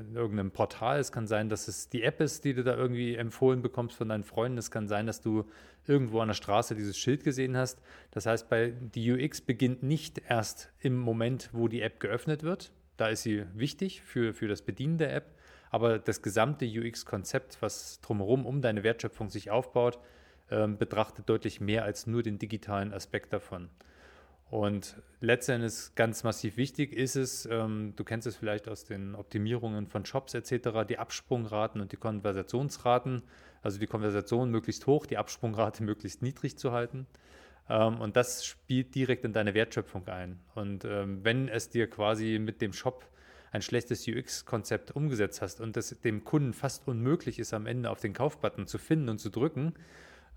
in 0.08 0.15
irgendeinem 0.15 0.51
Portal. 0.51 1.00
Es 1.00 1.12
kann 1.12 1.27
sein, 1.27 1.50
dass 1.50 1.67
es 1.67 1.89
die 1.89 2.03
App 2.03 2.22
ist, 2.22 2.46
die 2.46 2.53
du 2.53 2.63
da 2.63 2.75
irgendwie 2.75 3.15
empfohlen 3.15 3.62
bekommst 3.62 3.98
von 3.98 4.10
deinen 4.10 4.24
Freunden. 4.24 4.58
Es 4.58 4.72
kann 4.72 4.88
sein, 4.88 5.08
dass 5.08 5.22
du 5.22 5.46
irgendwo 5.86 6.20
an 6.22 6.29
der 6.29 6.36
Straße 6.36 6.75
dieses 6.75 6.98
Schild 6.98 7.24
gesehen 7.24 7.58
hast. 7.58 7.82
Das 8.12 8.25
heißt, 8.25 8.50
bei 8.50 8.74
die 8.96 9.12
UX 9.12 9.41
beginnt 9.41 9.84
nicht 9.84 10.22
erst 10.29 10.72
im 10.79 10.98
Moment, 10.98 11.50
wo 11.51 11.67
die 11.67 11.82
App 11.82 12.00
geöffnet 12.00 12.44
wird. 12.44 12.72
Da 12.98 13.10
ist 13.10 13.24
sie 13.24 13.46
wichtig 13.53 14.01
für, 14.01 14.34
für 14.34 14.48
das 14.48 14.62
Bedienen 14.62 14.98
der 14.98 15.13
App 15.13 15.36
aber 15.75 16.00
das 16.00 16.22
gesamte 16.22 16.65
UX-Konzept, 16.65 17.58
was 17.62 18.00
drumherum 18.00 18.46
um 18.46 18.62
deine 18.62 18.84
Wertschöpfung 18.84 19.29
sich 19.29 19.51
aufbaut, 19.51 20.00
ähm, 20.50 20.77
betrachtet 20.77 21.27
deutlich 21.27 21.60
mehr 21.60 21.84
als 21.84 22.08
nur 22.08 22.24
den 22.24 22.39
digitalen 22.39 22.94
Aspekt 22.94 23.34
davon. 23.34 23.67
Und 24.50 24.96
letztendlich 25.22 25.74
ganz 25.96 26.24
massiv 26.24 26.56
wichtig 26.56 26.94
ist 26.94 27.16
es, 27.16 27.48
ähm, 27.52 27.94
du 27.96 28.04
kennst 28.04 28.28
es 28.28 28.36
vielleicht 28.36 28.68
aus 28.68 28.86
den 28.86 29.16
Optimierungen 29.16 29.88
von 29.88 30.06
Shops 30.06 30.34
etc., 30.36 30.86
die 30.88 31.00
Absprungraten 31.00 31.82
und 31.82 31.92
die 31.92 31.98
Konversationsraten, 31.98 33.24
also 33.64 33.80
die 33.80 33.88
Konversation 33.88 34.52
möglichst 34.52 34.86
hoch, 34.86 35.06
die 35.06 35.18
Absprungrate 35.18 35.84
möglichst 35.84 36.22
niedrig 36.22 36.58
zu 36.58 36.72
halten. 36.72 37.08
Ähm, 37.70 38.00
und 38.00 38.16
das 38.16 38.46
spielt 38.46 38.94
direkt 38.94 39.25
in 39.25 39.34
deine 39.34 39.56
Wertschöpfung 39.56 40.08
ein. 40.08 40.40
Und 40.54 40.86
ähm, 40.86 41.24
wenn 41.24 41.48
es 41.50 41.70
dir 41.70 41.90
quasi 41.90 42.38
mit 42.40 42.62
dem 42.62 42.74
Shop 42.74 43.06
ein 43.52 43.62
schlechtes 43.62 44.08
UX-Konzept 44.08 44.92
umgesetzt 44.92 45.42
hast 45.42 45.62
und 45.62 45.75
es 45.78 45.90
dem 46.02 46.24
Kunden 46.24 46.54
fast 46.54 46.88
unmöglich 46.88 47.40
ist, 47.40 47.54
am 47.54 47.66
Ende 47.66 47.90
auf 47.90 48.02
den 48.02 48.14
Kaufbutton 48.14 48.68
zu 48.68 48.78
finden 48.78 49.10
und 49.10 49.18
zu 49.18 49.30
drücken 49.30 49.74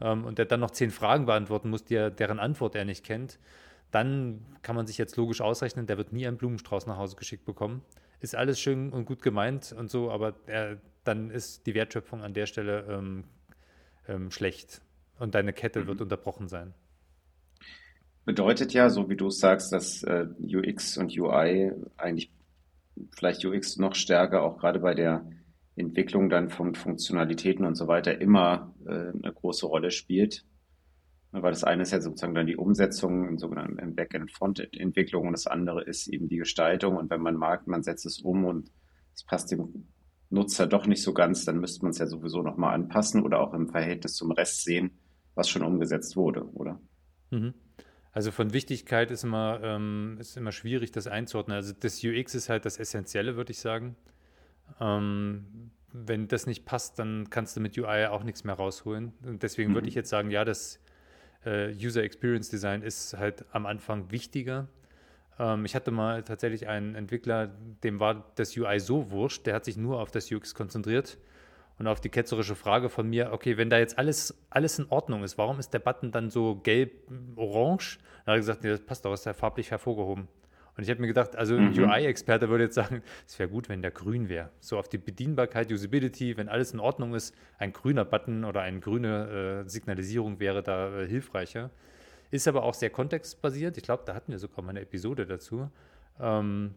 ähm, 0.00 0.24
und 0.24 0.38
der 0.38 0.46
dann 0.46 0.60
noch 0.60 0.70
zehn 0.70 0.90
Fragen 0.90 1.26
beantworten 1.26 1.68
muss, 1.68 1.84
die 1.84 2.10
deren 2.10 2.38
Antwort 2.38 2.74
er 2.74 2.84
nicht 2.84 3.04
kennt, 3.04 3.38
dann 3.90 4.44
kann 4.62 4.76
man 4.76 4.86
sich 4.86 4.98
jetzt 4.98 5.16
logisch 5.16 5.40
ausrechnen, 5.40 5.86
der 5.86 5.96
wird 5.96 6.12
nie 6.12 6.26
einen 6.26 6.36
Blumenstrauß 6.36 6.86
nach 6.86 6.96
Hause 6.96 7.16
geschickt 7.16 7.44
bekommen. 7.44 7.82
Ist 8.20 8.34
alles 8.34 8.60
schön 8.60 8.92
und 8.92 9.04
gut 9.04 9.22
gemeint 9.22 9.72
und 9.72 9.90
so, 9.90 10.10
aber 10.10 10.34
er, 10.46 10.78
dann 11.04 11.30
ist 11.30 11.66
die 11.66 11.74
Wertschöpfung 11.74 12.22
an 12.22 12.34
der 12.34 12.46
Stelle 12.46 12.84
ähm, 12.88 13.24
ähm, 14.08 14.30
schlecht 14.30 14.82
und 15.18 15.34
deine 15.34 15.52
Kette 15.52 15.80
mhm. 15.80 15.86
wird 15.86 16.00
unterbrochen 16.00 16.48
sein. 16.48 16.74
Bedeutet 18.24 18.74
ja, 18.74 18.90
so 18.90 19.08
wie 19.08 19.16
du 19.16 19.28
es 19.28 19.38
sagst, 19.38 19.72
dass 19.72 20.02
äh, 20.02 20.26
UX 20.42 20.98
und 20.98 21.16
UI 21.16 21.72
eigentlich 21.96 22.30
vielleicht 23.12 23.44
UX 23.44 23.78
noch 23.78 23.94
stärker, 23.94 24.42
auch 24.42 24.58
gerade 24.58 24.80
bei 24.80 24.94
der 24.94 25.24
Entwicklung 25.76 26.28
dann 26.28 26.50
von 26.50 26.74
Funktionalitäten 26.74 27.64
und 27.64 27.76
so 27.76 27.86
weiter, 27.86 28.20
immer 28.20 28.74
äh, 28.86 28.90
eine 28.90 29.32
große 29.32 29.66
Rolle 29.66 29.90
spielt. 29.90 30.44
Weil 31.30 31.52
das 31.52 31.64
eine 31.64 31.82
ist 31.82 31.92
ja 31.92 32.00
sozusagen 32.00 32.34
dann 32.34 32.46
die 32.46 32.56
Umsetzung 32.56 33.28
im 33.28 33.38
sogenannten 33.38 33.78
im 33.78 33.94
Backend-Front-Entwicklung 33.94 35.26
und 35.26 35.32
das 35.32 35.46
andere 35.46 35.84
ist 35.84 36.08
eben 36.08 36.28
die 36.28 36.38
Gestaltung. 36.38 36.96
Und 36.96 37.10
wenn 37.10 37.20
man 37.20 37.36
mag, 37.36 37.66
man 37.66 37.82
setzt 37.82 38.06
es 38.06 38.20
um 38.20 38.46
und 38.46 38.70
es 39.14 39.24
passt 39.24 39.50
dem 39.50 39.88
Nutzer 40.30 40.66
doch 40.66 40.86
nicht 40.86 41.02
so 41.02 41.12
ganz, 41.12 41.44
dann 41.44 41.58
müsste 41.58 41.82
man 41.82 41.90
es 41.90 41.98
ja 41.98 42.06
sowieso 42.06 42.42
nochmal 42.42 42.74
anpassen 42.74 43.22
oder 43.22 43.40
auch 43.40 43.52
im 43.52 43.68
Verhältnis 43.68 44.14
zum 44.14 44.30
Rest 44.30 44.64
sehen, 44.64 44.90
was 45.34 45.48
schon 45.48 45.62
umgesetzt 45.62 46.16
wurde, 46.16 46.44
oder? 46.52 46.80
Mhm. 47.30 47.54
Also 48.12 48.30
von 48.30 48.52
Wichtigkeit 48.52 49.10
ist 49.10 49.24
immer, 49.24 49.60
ähm, 49.62 50.16
ist 50.18 50.36
immer 50.36 50.52
schwierig, 50.52 50.92
das 50.92 51.06
einzuordnen. 51.06 51.56
Also 51.56 51.74
das 51.78 52.02
UX 52.02 52.34
ist 52.34 52.48
halt 52.48 52.64
das 52.64 52.78
Essentielle, 52.78 53.36
würde 53.36 53.52
ich 53.52 53.58
sagen. 53.58 53.96
Ähm, 54.80 55.70
wenn 55.92 56.28
das 56.28 56.46
nicht 56.46 56.64
passt, 56.64 56.98
dann 56.98 57.30
kannst 57.30 57.56
du 57.56 57.60
mit 57.60 57.78
UI 57.78 58.06
auch 58.06 58.24
nichts 58.24 58.44
mehr 58.44 58.54
rausholen. 58.54 59.12
Und 59.24 59.42
deswegen 59.42 59.70
mhm. 59.70 59.74
würde 59.74 59.88
ich 59.88 59.94
jetzt 59.94 60.10
sagen, 60.10 60.30
ja, 60.30 60.44
das 60.44 60.80
äh, 61.44 61.72
User 61.74 62.02
Experience 62.02 62.48
Design 62.48 62.82
ist 62.82 63.16
halt 63.16 63.44
am 63.52 63.66
Anfang 63.66 64.10
wichtiger. 64.10 64.68
Ähm, 65.38 65.64
ich 65.64 65.74
hatte 65.74 65.90
mal 65.90 66.22
tatsächlich 66.22 66.68
einen 66.68 66.94
Entwickler, 66.94 67.48
dem 67.82 68.00
war 68.00 68.32
das 68.34 68.56
UI 68.56 68.80
so 68.80 69.10
wurscht, 69.10 69.46
der 69.46 69.54
hat 69.54 69.64
sich 69.64 69.76
nur 69.76 70.00
auf 70.00 70.10
das 70.10 70.30
UX 70.30 70.54
konzentriert 70.54 71.18
und 71.78 71.86
auf 71.86 72.00
die 72.00 72.08
ketzerische 72.08 72.54
Frage 72.54 72.88
von 72.88 73.08
mir, 73.08 73.32
okay, 73.32 73.56
wenn 73.56 73.70
da 73.70 73.78
jetzt 73.78 73.98
alles, 73.98 74.36
alles 74.50 74.78
in 74.78 74.86
Ordnung 74.88 75.22
ist, 75.22 75.38
warum 75.38 75.58
ist 75.58 75.72
der 75.72 75.78
Button 75.78 76.10
dann 76.10 76.28
so 76.30 76.56
gelb-orange? 76.56 77.98
Da 78.24 78.32
hat 78.32 78.36
er 78.36 78.38
gesagt, 78.38 78.62
nee, 78.64 78.70
das 78.70 78.80
passt 78.80 79.04
doch, 79.04 79.12
ist 79.12 79.26
ja 79.26 79.32
farblich 79.32 79.70
hervorgehoben. 79.70 80.28
Und 80.78 80.84
ich 80.84 80.90
habe 80.90 81.00
mir 81.00 81.08
gedacht, 81.08 81.34
also 81.34 81.56
ein 81.56 81.72
mhm. 81.72 81.78
UI-Experte 81.78 82.48
würde 82.48 82.64
jetzt 82.64 82.76
sagen, 82.76 83.02
es 83.26 83.36
wäre 83.40 83.48
gut, 83.48 83.68
wenn 83.68 83.82
der 83.82 83.90
grün 83.90 84.28
wäre. 84.28 84.50
So 84.60 84.78
auf 84.78 84.88
die 84.88 84.96
Bedienbarkeit, 84.96 85.72
Usability, 85.72 86.36
wenn 86.36 86.48
alles 86.48 86.72
in 86.72 86.78
Ordnung 86.78 87.16
ist, 87.16 87.34
ein 87.58 87.72
grüner 87.72 88.04
Button 88.04 88.44
oder 88.44 88.60
eine 88.60 88.78
grüne 88.78 89.64
äh, 89.64 89.68
Signalisierung 89.68 90.38
wäre 90.38 90.62
da 90.62 91.00
äh, 91.00 91.08
hilfreicher. 91.08 91.70
Ist 92.30 92.46
aber 92.46 92.62
auch 92.62 92.74
sehr 92.74 92.90
kontextbasiert. 92.90 93.76
Ich 93.76 93.82
glaube, 93.82 94.04
da 94.06 94.14
hatten 94.14 94.30
wir 94.30 94.38
sogar 94.38 94.64
mal 94.64 94.70
eine 94.70 94.82
Episode 94.82 95.26
dazu. 95.26 95.68
Ähm, 96.20 96.76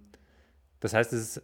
das 0.80 0.96
heißt, 0.96 1.14
es 1.14 1.38
ist, 1.38 1.44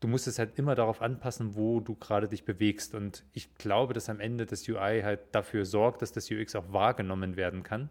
du 0.00 0.08
musst 0.08 0.26
es 0.26 0.38
halt 0.38 0.58
immer 0.58 0.74
darauf 0.74 1.02
anpassen, 1.02 1.56
wo 1.56 1.80
du 1.80 1.94
gerade 1.94 2.26
dich 2.26 2.46
bewegst. 2.46 2.94
Und 2.94 3.22
ich 3.34 3.54
glaube, 3.56 3.92
dass 3.92 4.08
am 4.08 4.18
Ende 4.18 4.46
das 4.46 4.66
UI 4.66 5.02
halt 5.02 5.20
dafür 5.32 5.66
sorgt, 5.66 6.00
dass 6.00 6.10
das 6.10 6.30
UX 6.30 6.56
auch 6.56 6.72
wahrgenommen 6.72 7.36
werden 7.36 7.62
kann 7.62 7.90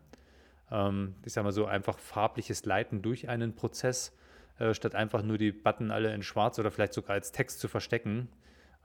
ähm, 0.74 1.16
ich 1.24 1.34
sage 1.34 1.46
mal 1.46 1.52
so, 1.52 1.66
einfach 1.66 2.00
farbliches 2.00 2.66
Leiten 2.66 3.02
durch 3.02 3.30
einen 3.30 3.56
Prozess, 3.56 4.18
äh, 4.58 4.74
statt 4.74 4.96
einfach 4.96 5.24
nur 5.24 5.38
die 5.38 5.52
Button 5.52 5.92
alle 5.92 6.14
in 6.14 6.24
schwarz 6.24 6.60
oder 6.60 6.72
vielleicht 6.72 6.94
sogar 6.94 7.12
als 7.12 7.32
Text 7.32 7.60
zu 7.60 7.68
verstecken. 7.68 8.28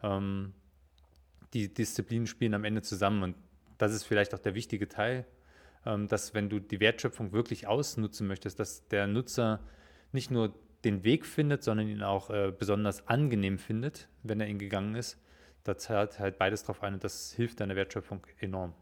Ähm, 0.03 0.53
die 1.55 1.73
Disziplinen 1.73 2.27
spielen 2.27 2.55
am 2.55 2.65
Ende 2.65 2.83
zusammen 2.83 3.23
und 3.23 3.37
das 3.79 3.95
ist 3.95 4.05
vielleicht 4.05 4.35
auch 4.35 4.39
der 4.39 4.55
wichtige 4.55 4.89
Teil, 4.89 5.25
ähm, 5.87 6.09
dass 6.09 6.35
wenn 6.35 6.51
du 6.51 6.61
die 6.61 6.79
Wertschöpfung 6.79 7.33
wirklich 7.33 7.67
ausnutzen 7.67 8.27
möchtest, 8.27 8.61
dass 8.61 8.87
der 8.89 9.07
Nutzer 9.07 9.61
nicht 10.13 10.31
nur 10.31 10.55
den 10.85 11.05
Weg 11.05 11.25
findet, 11.25 11.63
sondern 11.63 11.89
ihn 11.89 12.03
auch 12.03 12.29
äh, 12.29 12.53
besonders 12.57 13.09
angenehm 13.09 13.59
findet, 13.59 14.09
wenn 14.23 14.41
er 14.41 14.47
ihn 14.47 14.59
gegangen 14.59 14.95
ist. 14.95 15.19
Da 15.65 15.77
zahlt 15.77 16.19
halt 16.19 16.39
beides 16.39 16.65
drauf 16.65 16.83
ein 16.83 16.95
und 16.95 17.05
das 17.05 17.33
hilft 17.33 17.61
deiner 17.61 17.77
Wertschöpfung 17.77 18.27
enorm. 18.39 18.75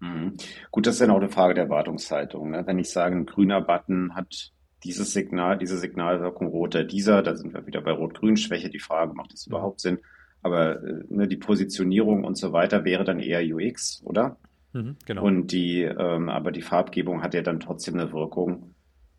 Mhm. 0.00 0.34
Gut, 0.70 0.86
das 0.86 0.94
ist 0.94 1.00
dann 1.00 1.10
auch 1.10 1.20
eine 1.20 1.28
Frage 1.28 1.54
der 1.54 1.64
Erwartungshaltung. 1.64 2.50
Ne? 2.50 2.66
Wenn 2.66 2.78
ich 2.78 2.90
sage, 2.90 3.16
ein 3.16 3.26
grüner 3.26 3.60
Button 3.60 4.14
hat 4.14 4.52
dieses 4.84 5.12
Signal, 5.12 5.58
diese 5.58 5.78
Signalwirkung, 5.78 6.48
roter 6.48 6.84
dieser, 6.84 7.22
da 7.22 7.34
sind 7.36 7.54
wir 7.54 7.66
wieder 7.66 7.80
bei 7.80 7.92
Rot-Grün-Schwäche, 7.92 8.68
die 8.68 8.78
Frage, 8.78 9.14
macht 9.14 9.32
das 9.32 9.46
überhaupt 9.46 9.80
Sinn? 9.80 9.98
Aber 10.42 10.82
äh, 10.82 11.04
ne, 11.08 11.26
die 11.26 11.38
Positionierung 11.38 12.24
und 12.24 12.36
so 12.36 12.52
weiter 12.52 12.84
wäre 12.84 13.04
dann 13.04 13.18
eher 13.18 13.42
UX, 13.42 14.02
oder? 14.04 14.36
Mhm, 14.74 14.96
genau. 15.06 15.24
Und 15.24 15.52
die, 15.52 15.82
ähm, 15.82 16.28
aber 16.28 16.52
die 16.52 16.62
Farbgebung 16.62 17.22
hat 17.22 17.32
ja 17.32 17.40
dann 17.40 17.60
trotzdem 17.60 17.98
eine 17.98 18.12
Wirkung, 18.12 18.74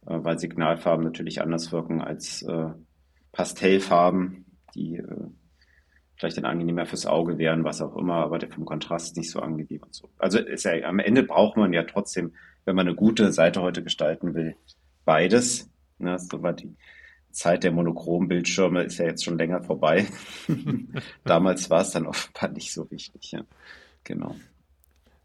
äh, 0.06 0.20
weil 0.22 0.38
Signalfarben 0.38 1.04
natürlich 1.04 1.42
anders 1.42 1.72
wirken 1.72 2.02
als 2.02 2.44
äh, 2.44 2.70
Pastellfarben, 3.32 4.46
die 4.76 4.98
äh, 4.98 5.28
vielleicht 6.18 6.38
dann 6.38 6.46
angenehmer 6.46 6.86
fürs 6.86 7.06
Auge 7.06 7.38
wären, 7.38 7.64
was 7.64 7.82
auch 7.82 7.96
immer, 7.96 8.16
aber 8.16 8.40
der 8.40 8.50
vom 8.50 8.66
Kontrast 8.66 9.18
nicht 9.18 9.30
so 9.30 9.40
angenehm 9.40 9.84
und 9.84 9.94
so. 9.94 10.10
Also 10.18 10.40
ist 10.40 10.64
ja, 10.64 10.74
am 10.84 11.00
Ende 11.00 11.24
braucht 11.24 11.58
man 11.58 11.74
ja 11.74 11.84
trotzdem, 11.84 12.34
wenn 12.66 12.76
man 12.76 12.88
eine 12.88 12.96
gute 12.96 13.32
Seite 13.32 13.62
heute 13.62 13.84
gestalten 13.84 14.34
will, 14.34 14.56
beides. 15.04 15.70
Ne, 15.98 16.18
so 16.20 16.42
war 16.42 16.54
die 16.54 16.76
Zeit 17.32 17.64
der 17.64 17.72
monochromen 17.72 18.30
Bildschirme 18.30 18.84
ist 18.84 18.98
ja 18.98 19.06
jetzt 19.06 19.24
schon 19.24 19.38
länger 19.38 19.62
vorbei. 19.62 20.08
Damals 21.26 21.70
war 21.70 21.82
es 21.82 21.92
dann 21.92 22.08
offenbar 22.08 22.50
nicht 22.50 22.74
so 22.74 22.90
wichtig. 22.90 23.32
Ja. 23.32 23.42
Genau. 24.04 24.36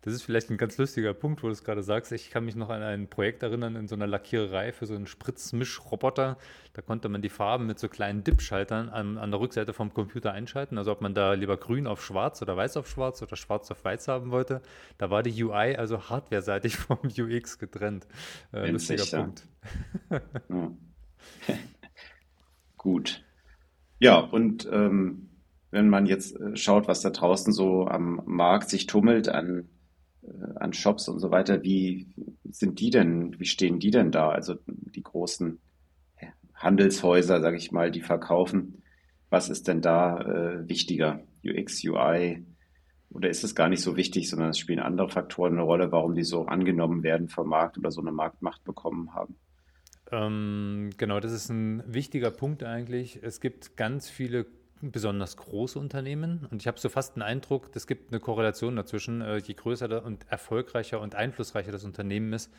Das 0.02 0.14
ist 0.14 0.22
vielleicht 0.22 0.50
ein 0.50 0.56
ganz 0.56 0.78
lustiger 0.78 1.12
Punkt, 1.12 1.42
wo 1.42 1.48
du 1.48 1.52
es 1.52 1.62
gerade 1.62 1.82
sagst. 1.82 2.10
Ich 2.12 2.30
kann 2.30 2.44
mich 2.44 2.56
noch 2.56 2.70
an 2.70 2.82
ein 2.82 3.08
Projekt 3.08 3.42
erinnern 3.42 3.76
in 3.76 3.86
so 3.86 3.94
einer 3.94 4.06
Lackiererei 4.06 4.72
für 4.72 4.86
so 4.86 4.94
einen 4.94 5.06
Spritzmischroboter. 5.06 6.38
Da 6.72 6.82
konnte 6.82 7.08
man 7.10 7.20
die 7.20 7.28
Farben 7.28 7.66
mit 7.66 7.78
so 7.78 7.88
kleinen 7.88 8.24
Dip-Schaltern 8.24 8.88
an, 8.88 9.18
an, 9.18 9.30
der 9.30 9.40
Rückseite 9.40 9.74
vom 9.74 9.92
Computer 9.92 10.32
einschalten. 10.32 10.78
Also 10.78 10.92
ob 10.92 11.02
man 11.02 11.14
da 11.14 11.34
lieber 11.34 11.58
grün 11.58 11.86
auf 11.86 12.02
schwarz 12.02 12.40
oder 12.40 12.56
weiß 12.56 12.78
auf 12.78 12.88
schwarz 12.88 13.20
oder 13.22 13.36
schwarz 13.36 13.70
auf 13.70 13.84
weiß 13.84 14.08
haben 14.08 14.30
wollte. 14.30 14.62
Da 14.96 15.10
war 15.10 15.22
die 15.22 15.44
UI 15.44 15.76
also 15.76 16.08
hardware-seitig 16.08 16.76
vom 16.78 16.98
UX 17.04 17.58
getrennt. 17.58 18.06
Äh, 18.52 18.70
lustiger 18.70 19.02
sicher. 19.02 19.22
Punkt. 19.22 19.46
ja. 20.48 20.72
Gut. 22.78 23.22
Ja, 23.98 24.18
und 24.18 24.66
ähm, 24.72 25.28
wenn 25.70 25.90
man 25.90 26.06
jetzt 26.06 26.40
äh, 26.40 26.56
schaut, 26.56 26.88
was 26.88 27.02
da 27.02 27.10
draußen 27.10 27.52
so 27.52 27.86
am 27.86 28.22
Markt 28.24 28.70
sich 28.70 28.86
tummelt 28.86 29.28
an 29.28 29.68
an 30.56 30.72
Shops 30.72 31.08
und 31.08 31.18
so 31.18 31.30
weiter, 31.30 31.62
wie 31.62 32.08
sind 32.50 32.80
die 32.80 32.90
denn, 32.90 33.38
wie 33.38 33.46
stehen 33.46 33.78
die 33.78 33.90
denn 33.90 34.10
da? 34.10 34.30
Also 34.30 34.56
die 34.66 35.02
großen 35.02 35.58
Handelshäuser, 36.54 37.40
sage 37.40 37.56
ich 37.56 37.72
mal, 37.72 37.90
die 37.90 38.02
verkaufen. 38.02 38.82
Was 39.30 39.48
ist 39.48 39.66
denn 39.68 39.80
da 39.80 40.20
äh, 40.20 40.68
wichtiger? 40.68 41.20
UX, 41.44 41.82
UI? 41.84 42.44
Oder 43.10 43.30
ist 43.30 43.42
es 43.42 43.54
gar 43.54 43.68
nicht 43.68 43.82
so 43.82 43.96
wichtig, 43.96 44.28
sondern 44.28 44.50
es 44.50 44.58
spielen 44.58 44.78
andere 44.78 45.08
Faktoren 45.08 45.54
eine 45.54 45.62
Rolle, 45.62 45.90
warum 45.90 46.14
die 46.14 46.22
so 46.22 46.44
angenommen 46.46 47.02
werden 47.02 47.28
vom 47.28 47.48
Markt 47.48 47.78
oder 47.78 47.90
so 47.90 48.00
eine 48.00 48.12
Marktmacht 48.12 48.62
bekommen 48.62 49.14
haben? 49.14 49.36
Ähm, 50.12 50.90
genau, 50.96 51.18
das 51.18 51.32
ist 51.32 51.48
ein 51.48 51.82
wichtiger 51.86 52.30
Punkt 52.30 52.62
eigentlich. 52.62 53.20
Es 53.22 53.40
gibt 53.40 53.76
ganz 53.76 54.10
viele 54.10 54.46
besonders 54.80 55.36
große 55.36 55.78
Unternehmen. 55.78 56.46
Und 56.50 56.62
ich 56.62 56.66
habe 56.66 56.78
so 56.78 56.88
fast 56.88 57.16
den 57.16 57.22
Eindruck, 57.22 57.70
es 57.74 57.86
gibt 57.86 58.12
eine 58.12 58.20
Korrelation 58.20 58.76
dazwischen. 58.76 59.20
Äh, 59.20 59.38
je 59.38 59.54
größer 59.54 60.04
und 60.04 60.26
erfolgreicher 60.28 61.00
und 61.00 61.14
einflussreicher 61.14 61.72
das 61.72 61.84
Unternehmen 61.84 62.32
ist, 62.32 62.50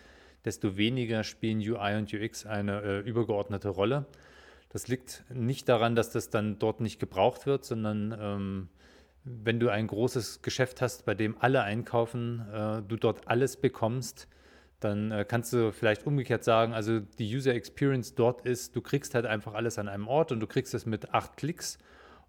desto 0.46 0.78
weniger 0.78 1.24
spielen 1.24 1.60
UI 1.60 1.96
und 1.96 2.14
UX 2.14 2.46
eine 2.46 2.82
äh, 2.82 3.00
übergeordnete 3.00 3.70
Rolle. 3.70 4.06
Das 4.70 4.88
liegt 4.88 5.26
nicht 5.34 5.68
daran, 5.68 5.96
dass 5.96 6.12
das 6.12 6.30
dann 6.30 6.58
dort 6.58 6.80
nicht 6.80 7.00
gebraucht 7.00 7.46
wird, 7.46 7.66
sondern 7.66 8.16
ähm, 8.20 8.70
wenn 9.24 9.60
du 9.60 9.70
ein 9.70 9.88
großes 9.88 10.42
Geschäft 10.42 10.82
hast, 10.82 11.06
bei 11.06 11.14
dem 11.14 11.36
alle 11.40 11.62
einkaufen, 11.64 12.46
äh, 12.52 12.82
du 12.82 12.96
dort 12.96 13.28
alles 13.28 13.58
bekommst, 13.58 14.28
dann 14.80 15.12
äh, 15.12 15.26
kannst 15.28 15.54
du 15.54 15.72
vielleicht 15.72 16.08
umgekehrt 16.08 16.44
sagen, 16.44 16.74
also 16.74 17.00
die 17.00 17.36
User 17.36 17.54
Experience 17.54 18.16
dort 18.16 18.42
ist, 18.42 18.76
du 18.76 18.82
kriegst 18.82 19.14
halt 19.14 19.26
einfach 19.26 19.54
alles 19.54 19.78
an 19.78 19.88
einem 19.88 20.08
Ort 20.08 20.32
und 20.32 20.40
du 20.40 20.48
kriegst 20.48 20.74
es 20.74 20.86
mit 20.86 21.14
acht 21.14 21.38
Klicks 21.38 21.78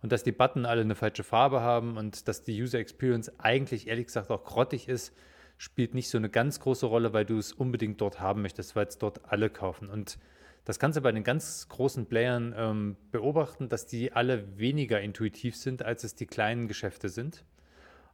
und 0.02 0.12
dass 0.12 0.25
die 0.25 0.32
Button 0.32 0.66
alle 0.66 0.82
eine 0.82 0.94
falsche 0.94 1.23
Farbe 1.23 1.61
haben 1.61 1.97
und 1.97 2.26
dass 2.28 2.42
die 2.42 2.61
User 2.61 2.78
Experience 2.78 3.32
eigentlich 3.38 3.87
ehrlich 3.87 4.06
gesagt 4.06 4.30
auch 4.30 4.44
grottig 4.44 4.88
ist, 4.88 5.14
spielt 5.59 5.94
nicht 5.94 6.09
so 6.09 6.18
eine 6.18 6.28
ganz 6.28 6.59
große 6.59 6.87
Rolle, 6.87 7.12
weil 7.12 7.25
du 7.25 7.38
es 7.38 7.52
unbedingt 7.52 8.00
dort 8.00 8.21
haben 8.21 8.42
möchtest, 8.42 8.75
weil 8.75 8.87
es 8.87 8.99
dort 8.99 9.30
alle 9.30 9.49
kaufen. 9.49 9.88
Und 9.88 10.18
das 10.64 10.78
kannst 10.78 10.97
du 10.97 11.02
bei 11.02 11.12
den 11.12 11.25
ganz 11.25 11.68
großen 11.68 12.06
Playern 12.06 12.54
ähm, 12.56 12.97
beobachten, 13.12 13.68
dass 13.68 13.87
die 13.87 14.12
alle 14.12 14.59
weniger 14.59 15.00
intuitiv 15.00 15.56
sind, 15.56 15.85
als 15.85 16.02
es 16.02 16.16
die 16.16 16.26
kleinen 16.26 16.66
Geschäfte 16.66 17.09
sind. 17.09 17.44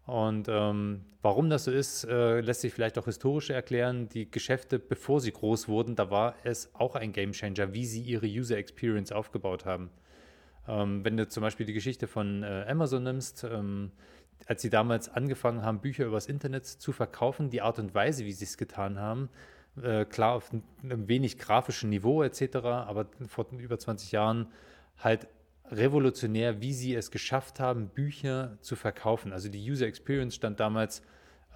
Und 0.04 0.48
ähm, 0.48 1.04
warum 1.20 1.50
das 1.50 1.64
so 1.64 1.70
ist, 1.70 2.04
äh, 2.04 2.40
lässt 2.40 2.62
sich 2.62 2.72
vielleicht 2.72 2.98
auch 2.98 3.04
historisch 3.04 3.50
erklären. 3.50 4.08
Die 4.08 4.30
Geschäfte, 4.30 4.78
bevor 4.78 5.20
sie 5.20 5.32
groß 5.32 5.68
wurden, 5.68 5.96
da 5.96 6.10
war 6.10 6.34
es 6.44 6.74
auch 6.74 6.94
ein 6.94 7.12
Gamechanger, 7.12 7.74
wie 7.74 7.84
sie 7.84 8.00
ihre 8.00 8.26
User 8.26 8.56
Experience 8.56 9.12
aufgebaut 9.12 9.66
haben. 9.66 9.90
Ähm, 10.68 11.04
wenn 11.04 11.16
du 11.16 11.26
zum 11.26 11.42
Beispiel 11.42 11.66
die 11.66 11.72
Geschichte 11.72 12.06
von 12.06 12.42
äh, 12.42 12.66
Amazon 12.68 13.02
nimmst, 13.02 13.44
ähm, 13.44 13.90
als 14.46 14.62
sie 14.62 14.70
damals 14.70 15.08
angefangen 15.08 15.62
haben, 15.62 15.80
Bücher 15.80 16.04
übers 16.04 16.26
Internet 16.26 16.66
zu 16.66 16.92
verkaufen, 16.92 17.50
die 17.50 17.62
Art 17.62 17.78
und 17.78 17.94
Weise, 17.94 18.24
wie 18.24 18.32
sie 18.32 18.44
es 18.44 18.56
getan 18.56 18.98
haben, 18.98 19.30
äh, 19.82 20.04
klar 20.04 20.34
auf 20.34 20.50
einem 20.82 21.08
wenig 21.08 21.38
grafischen 21.38 21.90
Niveau 21.90 22.22
etc., 22.22 22.56
aber 22.56 23.06
vor 23.26 23.46
über 23.58 23.78
20 23.78 24.12
Jahren 24.12 24.46
halt 24.98 25.26
revolutionär, 25.70 26.60
wie 26.60 26.72
sie 26.72 26.94
es 26.94 27.10
geschafft 27.10 27.60
haben, 27.60 27.88
Bücher 27.88 28.58
zu 28.60 28.76
verkaufen. 28.76 29.32
Also 29.32 29.48
die 29.48 29.70
User 29.70 29.86
Experience 29.86 30.34
stand 30.34 30.60
damals 30.60 31.02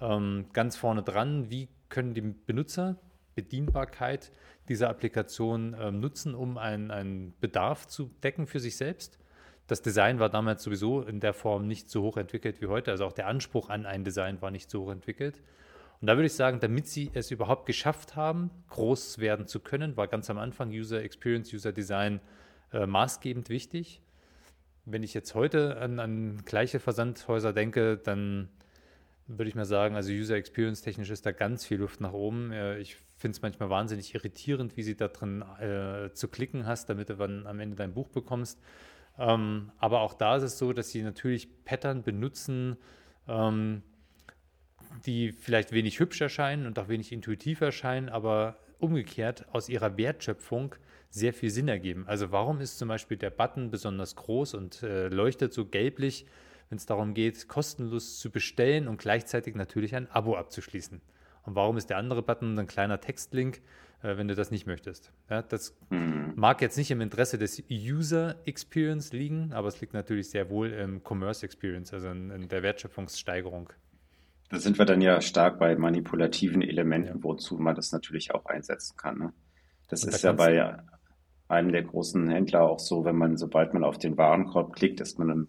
ähm, 0.01 0.45
ganz 0.53 0.75
vorne 0.75 1.03
dran. 1.03 1.49
Wie 1.49 1.69
können 1.89 2.13
die 2.13 2.21
Benutzer 2.21 2.97
Bedienbarkeit 3.35 4.31
dieser 4.69 4.89
Applikation 4.89 5.75
ähm, 5.79 5.99
nutzen, 5.99 6.35
um 6.35 6.57
einen, 6.57 6.91
einen 6.91 7.33
Bedarf 7.39 7.87
zu 7.87 8.11
decken 8.23 8.47
für 8.47 8.59
sich 8.59 8.77
selbst. 8.77 9.19
Das 9.67 9.81
Design 9.81 10.19
war 10.19 10.29
damals 10.29 10.63
sowieso 10.63 11.01
in 11.01 11.19
der 11.19 11.33
Form 11.33 11.67
nicht 11.67 11.89
so 11.89 12.03
hoch 12.03 12.17
entwickelt 12.17 12.61
wie 12.61 12.67
heute. 12.67 12.91
Also 12.91 13.05
auch 13.05 13.13
der 13.13 13.27
Anspruch 13.27 13.69
an 13.69 13.85
ein 13.85 14.03
Design 14.03 14.41
war 14.41 14.51
nicht 14.51 14.69
so 14.69 14.83
hoch 14.83 14.91
entwickelt. 14.91 15.41
Und 16.01 16.07
da 16.07 16.17
würde 16.17 16.25
ich 16.25 16.33
sagen, 16.33 16.59
damit 16.59 16.87
sie 16.87 17.11
es 17.13 17.31
überhaupt 17.31 17.65
geschafft 17.65 18.17
haben, 18.17 18.51
groß 18.71 19.19
werden 19.19 19.47
zu 19.47 19.61
können, 19.61 19.95
war 19.95 20.07
ganz 20.07 20.29
am 20.29 20.37
Anfang 20.37 20.69
User 20.69 21.01
Experience, 21.01 21.53
User 21.53 21.71
Design 21.71 22.19
äh, 22.73 22.85
maßgebend 22.85 23.47
wichtig. 23.49 24.01
Wenn 24.85 25.01
ich 25.01 25.13
jetzt 25.13 25.33
heute 25.33 25.77
an, 25.77 25.99
an 25.99 26.43
gleiche 26.43 26.81
Versandhäuser 26.81 27.53
denke, 27.53 27.97
dann 27.97 28.49
würde 29.27 29.49
ich 29.49 29.55
mal 29.55 29.65
sagen, 29.65 29.95
also 29.95 30.11
User 30.11 30.35
Experience 30.35 30.81
technisch 30.81 31.09
ist 31.09 31.25
da 31.25 31.31
ganz 31.31 31.65
viel 31.65 31.77
Luft 31.77 32.01
nach 32.01 32.13
oben. 32.13 32.51
Ich 32.79 32.97
finde 33.17 33.35
es 33.35 33.41
manchmal 33.41 33.69
wahnsinnig 33.69 34.13
irritierend, 34.15 34.75
wie 34.75 34.83
sie 34.83 34.95
da 34.95 35.07
drin 35.07 35.41
äh, 35.59 36.13
zu 36.13 36.27
klicken 36.27 36.65
hast, 36.65 36.89
damit 36.89 37.09
du 37.09 37.15
dann 37.15 37.47
am 37.47 37.59
Ende 37.59 37.75
dein 37.75 37.93
Buch 37.93 38.09
bekommst. 38.09 38.59
Ähm, 39.17 39.71
aber 39.77 40.01
auch 40.01 40.13
da 40.13 40.35
ist 40.37 40.43
es 40.43 40.57
so, 40.57 40.73
dass 40.73 40.89
sie 40.89 41.03
natürlich 41.03 41.63
Pattern 41.63 42.03
benutzen, 42.03 42.77
ähm, 43.27 43.83
die 45.05 45.31
vielleicht 45.31 45.71
wenig 45.71 45.99
hübsch 45.99 46.21
erscheinen 46.21 46.65
und 46.65 46.77
auch 46.79 46.87
wenig 46.87 47.11
intuitiv 47.11 47.61
erscheinen, 47.61 48.09
aber 48.09 48.57
umgekehrt 48.79 49.45
aus 49.53 49.69
ihrer 49.69 49.97
Wertschöpfung 49.97 50.75
sehr 51.09 51.33
viel 51.33 51.49
Sinn 51.49 51.67
ergeben. 51.67 52.05
Also 52.07 52.31
warum 52.31 52.59
ist 52.59 52.77
zum 52.77 52.89
Beispiel 52.89 53.17
der 53.17 53.29
Button 53.29 53.69
besonders 53.69 54.15
groß 54.15 54.55
und 54.55 54.83
äh, 54.83 55.07
leuchtet 55.07 55.53
so 55.53 55.65
gelblich, 55.65 56.25
wenn 56.73 56.77
es 56.77 56.87
darum 56.87 57.13
geht, 57.13 57.47
kostenlos 57.47 58.17
zu 58.17 58.31
bestellen 58.31 58.87
und 58.87 58.97
gleichzeitig 58.97 59.53
natürlich 59.53 59.93
ein 59.93 60.09
Abo 60.09 60.35
abzuschließen? 60.35 61.01
Und 61.43 61.55
warum 61.55 61.77
ist 61.77 61.91
der 61.91 61.97
andere 61.97 62.23
Button 62.23 62.57
ein 62.57 62.65
kleiner 62.65 62.99
Textlink, 62.99 63.61
äh, 64.01 64.17
wenn 64.17 64.27
du 64.27 64.33
das 64.33 64.49
nicht 64.49 64.65
möchtest? 64.65 65.11
Ja, 65.29 65.43
das 65.43 65.77
mhm. 65.91 66.33
mag 66.35 66.61
jetzt 66.61 66.75
nicht 66.75 66.89
im 66.89 67.01
Interesse 67.01 67.37
des 67.37 67.61
User 67.69 68.37
Experience 68.45 69.13
liegen, 69.13 69.53
aber 69.53 69.67
es 69.67 69.79
liegt 69.81 69.93
natürlich 69.93 70.31
sehr 70.31 70.49
wohl 70.49 70.71
im 70.71 71.03
Commerce 71.07 71.45
Experience, 71.45 71.93
also 71.93 72.09
in, 72.09 72.31
in 72.31 72.47
der 72.47 72.63
Wertschöpfungssteigerung. 72.63 73.71
Da 74.49 74.57
sind 74.57 74.79
wir 74.79 74.85
dann 74.85 75.01
ja 75.01 75.21
stark 75.21 75.59
bei 75.59 75.75
manipulativen 75.75 76.63
Elementen, 76.63 77.17
ja. 77.17 77.23
wozu 77.23 77.59
man 77.59 77.75
das 77.75 77.91
natürlich 77.91 78.33
auch 78.33 78.47
einsetzen 78.47 78.97
kann. 78.97 79.19
Ne? 79.19 79.33
Das 79.89 80.03
Und 80.03 80.09
ist 80.09 80.23
da 80.23 80.29
ja 80.29 80.33
bei 80.33 80.77
einem 81.49 81.71
der 81.71 81.83
großen 81.83 82.29
Händler 82.29 82.63
auch 82.63 82.79
so, 82.79 83.05
wenn 83.05 83.15
man, 83.15 83.37
sobald 83.37 83.75
man 83.75 83.83
auf 83.83 83.99
den 83.99 84.17
Warenkorb 84.17 84.73
klickt, 84.73 85.01
ist 85.01 85.19
man 85.19 85.29
in 85.29 85.47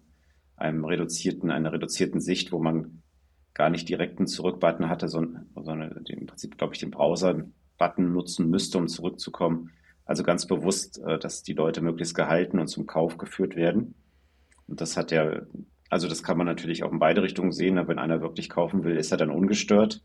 einem 0.57 0.85
reduzierten, 0.85 1.51
einer 1.51 1.71
reduzierten 1.71 2.21
Sicht, 2.21 2.51
wo 2.51 2.59
man 2.59 3.01
gar 3.53 3.69
nicht 3.69 3.87
direkt 3.87 4.19
einen 4.19 4.27
Zurück-Button 4.27 4.89
hatte, 4.89 5.07
sondern, 5.07 5.47
sondern 5.55 5.91
im 6.05 6.25
Prinzip, 6.25 6.57
glaube 6.57 6.73
ich, 6.73 6.79
den 6.79 6.91
Browser-Button 6.91 8.11
nutzen 8.11 8.49
müsste, 8.49 8.77
um 8.77 8.87
zurückzukommen. 8.87 9.71
Also 10.05 10.23
ganz 10.23 10.45
bewusst, 10.45 10.99
äh, 10.99 11.17
dass 11.19 11.43
die 11.43 11.53
Leute 11.53 11.81
möglichst 11.81 12.15
gehalten 12.15 12.59
und 12.59 12.67
zum 12.67 12.85
Kauf 12.85 13.17
geführt 13.17 13.55
werden. 13.55 13.95
Und 14.67 14.81
das 14.81 14.97
hat 14.97 15.11
ja 15.11 15.41
also 15.89 16.07
das 16.07 16.23
kann 16.23 16.37
man 16.37 16.47
natürlich 16.47 16.83
auch 16.83 16.91
in 16.91 16.99
beide 16.99 17.21
Richtungen 17.21 17.51
sehen. 17.51 17.77
Aber 17.77 17.89
wenn 17.89 17.99
einer 17.99 18.21
wirklich 18.21 18.49
kaufen 18.49 18.83
will, 18.83 18.97
ist 18.97 19.11
er 19.11 19.17
dann 19.17 19.29
ungestört. 19.29 20.01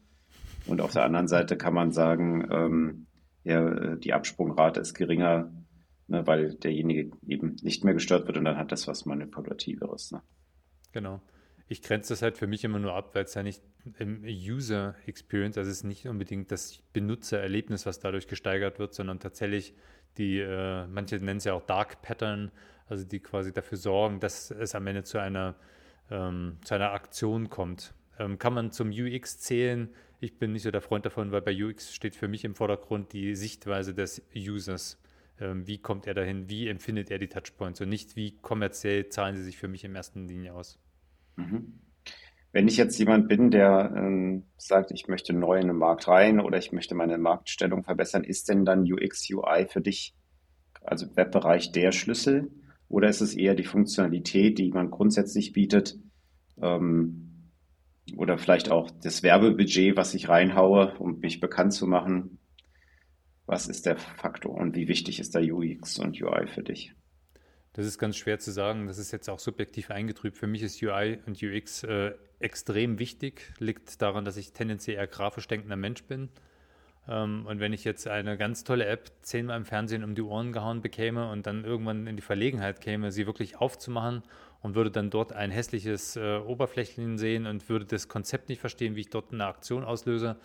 Und 0.67 0.81
auf 0.81 0.93
der 0.93 1.05
anderen 1.05 1.29
Seite 1.29 1.57
kann 1.57 1.75
man 1.75 1.91
sagen, 1.91 2.49
ähm, 2.51 3.07
ja, 3.45 3.97
die 3.97 4.13
Absprungrate 4.13 4.81
ist 4.81 4.95
geringer, 4.95 5.51
ne, 6.07 6.27
weil 6.27 6.55
derjenige 6.55 7.11
eben 7.27 7.57
nicht 7.63 7.85
mehr 7.85 7.95
gestört 7.95 8.27
wird 8.27 8.37
und 8.37 8.45
dann 8.45 8.59
hat 8.59 8.71
das 8.71 8.87
was 8.87 9.07
Manipulativeres. 9.07 10.13
Ne? 10.13 10.23
Genau. 10.93 11.21
Ich 11.69 11.83
grenze 11.83 12.13
das 12.13 12.23
halt 12.23 12.37
für 12.37 12.49
mich 12.49 12.65
immer 12.65 12.81
nur 12.81 12.95
ab, 12.95 13.15
weil 13.15 13.25
es 13.25 13.35
ja 13.35 13.45
nicht 13.45 13.63
im 13.99 14.25
User 14.25 14.97
Experience, 15.07 15.57
also 15.57 15.71
es 15.71 15.79
ist 15.79 15.85
nicht 15.85 16.07
unbedingt 16.09 16.51
das 16.51 16.83
Benutzererlebnis, 16.93 17.87
was 17.87 18.01
dadurch 18.01 18.27
gesteigert 18.27 18.81
wird, 18.81 18.93
sondern 18.93 19.21
tatsächlich 19.21 19.75
die, 20.19 20.41
äh, 20.41 20.87
manche 20.89 21.17
nennen 21.17 21.39
es 21.39 21.45
ja 21.45 21.53
auch 21.55 21.65
Dark 21.65 22.03
Pattern, 22.03 22.51
also 22.89 23.05
die 23.05 23.21
quasi 23.21 23.53
dafür 23.53 23.79
sorgen, 23.79 24.19
dass 24.19 24.51
es 24.51 24.75
am 24.75 24.87
Ende 24.89 25.05
zu 25.05 25.19
einer, 25.19 25.55
ähm, 26.11 26.59
zu 26.65 26.75
einer 26.75 26.91
Aktion 26.91 27.49
kommt. 27.49 27.95
Ähm, 28.19 28.39
kann 28.39 28.53
man 28.53 28.73
zum 28.73 28.91
UX 28.91 29.39
zählen? 29.39 29.91
Ich 30.19 30.39
bin 30.39 30.53
nicht 30.53 30.65
so 30.65 30.73
der 30.73 30.83
Freund 30.83 31.07
davon, 31.07 31.31
weil 31.31 31.41
bei 31.41 31.55
UX 31.55 31.95
steht 31.95 32.17
für 32.17 32.27
mich 32.27 32.45
im 32.45 32.57
Vordergrund 32.57 33.13
die 33.13 33.37
Sichtweise 33.37 33.95
des 33.95 34.23
Users. 34.37 35.01
Ähm, 35.39 35.69
wie 35.69 35.79
kommt 35.79 36.09
er 36.09 36.15
dahin? 36.15 36.51
Wie 36.51 36.67
empfindet 36.67 37.13
er 37.13 37.19
die 37.19 37.29
Touchpoints? 37.29 37.81
Und 37.81 37.91
nicht, 37.91 38.17
wie 38.17 38.37
kommerziell 38.43 39.09
zahlen 39.09 39.37
sie 39.37 39.45
sich 39.45 39.57
für 39.57 39.69
mich 39.69 39.85
in 39.85 39.95
erster 39.95 40.19
Linie 40.19 40.53
aus? 40.53 40.80
Mhm. 41.41 41.81
Wenn 42.53 42.67
ich 42.67 42.77
jetzt 42.77 42.99
jemand 42.99 43.29
bin, 43.29 43.51
der 43.51 43.93
ähm, 43.97 44.45
sagt, 44.57 44.91
ich 44.91 45.07
möchte 45.07 45.33
neu 45.33 45.59
in 45.59 45.69
den 45.69 45.77
Markt 45.77 46.09
rein 46.09 46.41
oder 46.41 46.59
ich 46.59 46.73
möchte 46.73 46.95
meine 46.95 47.17
Marktstellung 47.17 47.85
verbessern, 47.85 48.25
ist 48.25 48.49
denn 48.49 48.65
dann 48.65 48.91
UX, 48.91 49.29
UI 49.31 49.67
für 49.69 49.81
dich, 49.81 50.15
also 50.83 51.07
Webbereich, 51.17 51.71
der 51.71 51.93
Schlüssel? 51.93 52.51
Oder 52.89 53.09
ist 53.09 53.21
es 53.21 53.35
eher 53.35 53.55
die 53.55 53.65
Funktionalität, 53.65 54.59
die 54.59 54.71
man 54.71 54.91
grundsätzlich 54.91 55.53
bietet? 55.53 55.97
Ähm, 56.61 57.53
oder 58.17 58.37
vielleicht 58.37 58.71
auch 58.71 58.91
das 58.91 59.23
Werbebudget, 59.23 59.97
was 59.97 60.15
ich 60.15 60.29
reinhaue, 60.29 60.97
um 60.99 61.21
mich 61.21 61.39
bekannt 61.39 61.73
zu 61.73 61.87
machen? 61.87 62.39
Was 63.47 63.69
ist 63.69 63.87
der 63.87 63.97
Faktor 63.97 64.55
und 64.55 64.75
wie 64.75 64.89
wichtig 64.89 65.21
ist 65.21 65.37
da 65.37 65.41
UX 65.41 66.01
und 66.01 66.21
UI 66.21 66.49
für 66.49 66.65
dich? 66.65 66.95
Das 67.73 67.87
ist 67.87 67.99
ganz 67.99 68.17
schwer 68.17 68.39
zu 68.39 68.51
sagen. 68.51 68.87
Das 68.87 68.99
ist 68.99 69.13
jetzt 69.13 69.31
auch 69.31 69.39
subjektiv 69.39 69.91
eingetrübt. 69.91 70.37
Für 70.37 70.47
mich 70.47 70.63
ist 70.63 70.83
UI 70.83 71.19
und 71.27 71.41
UX 71.43 71.85
äh, 71.85 72.13
extrem 72.41 72.99
wichtig. 72.99 73.53
Liegt 73.59 74.03
daran, 74.03 74.25
dass 74.25 74.37
ich 74.37 74.53
tendenziell 74.53 74.97
eher 74.97 75.07
grafisch 75.07 75.47
denkender 75.47 75.77
Mensch 75.77 76.03
bin. 76.05 76.31
Ähm, 77.09 77.47
und 77.47 77.61
wenn 77.61 77.73
ich 77.73 77.85
jetzt 77.85 78.09
eine 78.09 78.37
ganz 78.37 78.65
tolle 78.65 78.87
App 78.87 79.11
zehnmal 79.23 79.57
im 79.57 79.65
Fernsehen 79.65 80.05
um 80.05 80.15
die 80.15 80.23
Ohren 80.23 80.53
gehauen 80.53 80.83
bekäme 80.83 81.31
und 81.31 81.47
dann 81.47 81.65
irgendwann 81.65 82.07
in 82.07 82.17
die 82.17 82.23
Verlegenheit 82.23 82.81
käme, 82.81 83.13
sie 83.13 83.27
wirklich 83.27 83.57
aufzumachen 83.57 84.23
und 84.63 84.75
würde 84.75 84.91
dann 84.91 85.11
dort 85.11 85.33
ein 85.33 85.51
hässliches 85.51 86.17
äh, 86.17 86.39
Oberflächchen 86.39 87.19
sehen 87.19 87.47
und 87.47 87.69
würde 87.69 87.85
das 87.85 88.09
Konzept 88.09 88.49
nicht 88.49 88.61
verstehen, 88.61 88.97
wie 88.97 89.01
ich 89.01 89.11
dort 89.11 89.33
eine 89.33 89.47
Aktion 89.47 89.85
auslöse, 89.85 90.37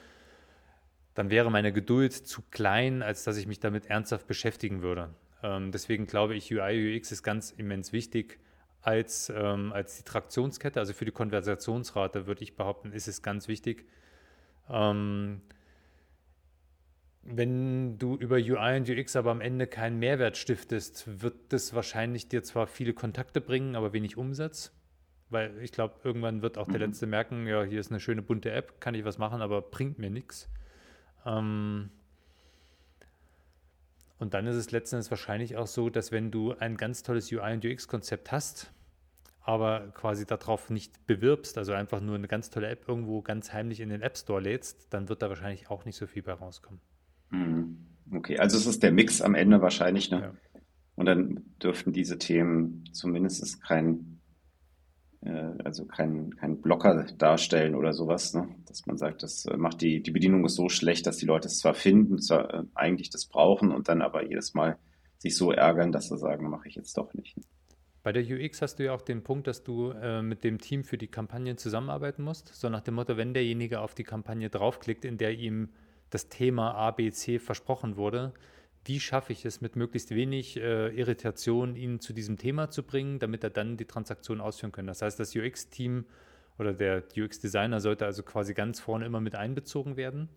dann 1.15 1.29
wäre 1.29 1.49
meine 1.49 1.71
Geduld 1.71 2.13
zu 2.13 2.41
klein, 2.51 3.01
als 3.01 3.23
dass 3.23 3.37
ich 3.37 3.47
mich 3.47 3.59
damit 3.59 3.87
ernsthaft 3.87 4.27
beschäftigen 4.27 4.81
würde. 4.81 5.09
Ähm, 5.45 5.71
deswegen 5.71 6.07
glaube 6.07 6.35
ich, 6.35 6.51
UI, 6.51 6.97
UX 6.97 7.11
ist 7.11 7.21
ganz 7.21 7.51
immens 7.51 7.93
wichtig 7.93 8.39
als, 8.81 9.31
ähm, 9.35 9.71
als 9.73 9.97
die 9.97 10.03
Traktionskette, 10.03 10.79
also 10.79 10.93
für 10.93 11.05
die 11.05 11.11
Konversationsrate 11.11 12.25
würde 12.25 12.43
ich 12.43 12.55
behaupten, 12.55 12.91
ist 12.91 13.07
es 13.07 13.21
ganz 13.21 13.47
wichtig. 13.47 13.87
Ähm, 14.69 15.41
wenn 17.21 17.97
du 17.97 18.15
über 18.15 18.37
UI 18.37 18.77
und 18.77 18.89
UX 18.89 19.15
aber 19.15 19.31
am 19.31 19.41
Ende 19.41 19.67
keinen 19.67 19.99
Mehrwert 19.99 20.37
stiftest, 20.37 21.21
wird 21.21 21.35
das 21.49 21.73
wahrscheinlich 21.73 22.27
dir 22.27 22.43
zwar 22.43 22.67
viele 22.67 22.93
Kontakte 22.93 23.41
bringen, 23.41 23.75
aber 23.75 23.93
wenig 23.93 24.17
Umsatz. 24.17 24.71
Weil 25.29 25.59
ich 25.61 25.71
glaube, 25.71 25.95
irgendwann 26.03 26.43
wird 26.43 26.57
auch 26.57 26.67
der 26.67 26.75
mhm. 26.79 26.85
Letzte 26.85 27.07
merken, 27.07 27.47
ja, 27.47 27.63
hier 27.63 27.79
ist 27.79 27.91
eine 27.91 27.99
schöne 27.99 28.21
bunte 28.21 28.51
App, 28.51 28.79
kann 28.79 28.93
ich 28.93 29.05
was 29.05 29.17
machen, 29.17 29.41
aber 29.41 29.61
bringt 29.61 29.97
mir 29.99 30.11
nichts. 30.11 30.49
Ähm 31.25 31.89
und 34.17 34.33
dann 34.33 34.47
ist 34.47 34.55
es 34.55 34.71
letztendlich 34.71 35.11
wahrscheinlich 35.11 35.57
auch 35.57 35.67
so, 35.67 35.89
dass 35.89 36.11
wenn 36.11 36.31
du 36.31 36.53
ein 36.53 36.77
ganz 36.77 37.03
tolles 37.03 37.31
UI 37.31 37.53
und 37.53 37.65
UX-Konzept 37.65 38.31
hast, 38.31 38.71
aber 39.41 39.91
quasi 39.93 40.25
darauf 40.25 40.69
nicht 40.69 41.05
bewirbst, 41.05 41.57
also 41.57 41.73
einfach 41.73 42.01
nur 42.01 42.15
eine 42.15 42.27
ganz 42.27 42.49
tolle 42.49 42.67
App 42.67 42.87
irgendwo 42.87 43.21
ganz 43.21 43.53
heimlich 43.53 43.79
in 43.79 43.89
den 43.89 44.01
App 44.01 44.17
Store 44.17 44.41
lädst, 44.41 44.93
dann 44.93 45.09
wird 45.09 45.21
da 45.21 45.29
wahrscheinlich 45.29 45.69
auch 45.69 45.85
nicht 45.85 45.97
so 45.97 46.07
viel 46.07 46.23
bei 46.23 46.33
rauskommen. 46.33 46.81
Mhm. 47.29 47.77
Okay, 48.11 48.37
also 48.39 48.57
es 48.57 48.65
ist 48.65 48.83
der 48.83 48.91
Mix 48.91 49.21
am 49.21 49.35
Ende 49.35 49.61
wahrscheinlich, 49.61 50.11
ne? 50.11 50.19
Ja. 50.21 50.61
Und 50.95 51.05
dann 51.07 51.43
dürften 51.61 51.91
diese 51.91 52.17
Themen 52.17 52.85
zumindest 52.93 53.61
kein, 53.61 54.14
also 55.63 55.85
kein, 55.85 56.35
kein 56.35 56.61
Blocker 56.61 57.05
darstellen 57.17 57.75
oder 57.75 57.93
sowas, 57.93 58.33
ne? 58.33 58.47
Dass 58.67 58.85
man 58.85 58.97
sagt, 58.97 59.23
das 59.23 59.45
äh, 59.45 59.57
macht 59.57 59.81
die, 59.81 60.01
die 60.01 60.11
Bedienung 60.11 60.45
ist 60.45 60.55
so 60.55 60.69
schlecht, 60.69 61.07
dass 61.07 61.17
die 61.17 61.25
Leute 61.25 61.47
es 61.47 61.59
zwar 61.59 61.73
finden, 61.73 62.19
zwar 62.19 62.53
äh, 62.53 62.63
eigentlich 62.75 63.09
das 63.09 63.25
brauchen 63.25 63.71
und 63.71 63.89
dann 63.89 64.01
aber 64.01 64.23
jedes 64.27 64.53
Mal 64.53 64.77
sich 65.17 65.35
so 65.35 65.51
ärgern, 65.51 65.91
dass 65.91 66.09
sie 66.09 66.17
sagen, 66.17 66.49
mache 66.49 66.67
ich 66.67 66.75
jetzt 66.75 66.97
doch 66.97 67.13
nicht. 67.13 67.37
Ne? 67.37 67.43
Bei 68.03 68.11
der 68.11 68.23
UX 68.23 68.61
hast 68.61 68.75
du 68.77 68.85
ja 68.85 68.93
auch 68.93 69.01
den 69.01 69.23
Punkt, 69.23 69.47
dass 69.47 69.63
du 69.63 69.89
äh, 69.89 70.21
mit 70.21 70.43
dem 70.43 70.59
Team 70.59 70.83
für 70.83 70.97
die 70.97 71.07
Kampagnen 71.07 71.57
zusammenarbeiten 71.57 72.21
musst. 72.21 72.53
So 72.53 72.69
nach 72.69 72.81
dem 72.81 72.93
Motto, 72.93 73.17
wenn 73.17 73.33
derjenige 73.33 73.79
auf 73.79 73.95
die 73.95 74.03
Kampagne 74.03 74.51
draufklickt, 74.51 75.05
in 75.05 75.17
der 75.17 75.31
ihm 75.31 75.69
das 76.11 76.29
Thema 76.29 76.75
A, 76.75 76.91
B, 76.91 77.09
C 77.09 77.39
versprochen 77.39 77.97
wurde. 77.97 78.33
Wie 78.85 78.99
schaffe 78.99 79.33
ich 79.33 79.45
es 79.45 79.61
mit 79.61 79.75
möglichst 79.75 80.11
wenig 80.11 80.57
äh, 80.57 80.89
Irritation, 80.89 81.75
ihn 81.75 81.99
zu 81.99 82.13
diesem 82.13 82.37
Thema 82.37 82.69
zu 82.69 82.83
bringen, 82.83 83.17
damit 83.17 83.43
er 83.43 83.49
dann 83.49 83.77
die 83.77 83.85
Transaktion 83.85 84.39
ausführen 84.39 84.71
kann? 84.71 84.85
Das 84.85 85.01
heißt, 85.01 85.19
das 85.19 85.35
UX-Team 85.35 86.05
oder 86.59 86.71
der 86.71 87.03
UX-Designer 87.17 87.81
sollte 87.81 88.05
also 88.05 88.21
quasi 88.21 88.53
ganz 88.53 88.79
vorne 88.79 89.05
immer 89.07 89.21
mit 89.21 89.33
einbezogen 89.33 89.97
werden. 89.97 90.29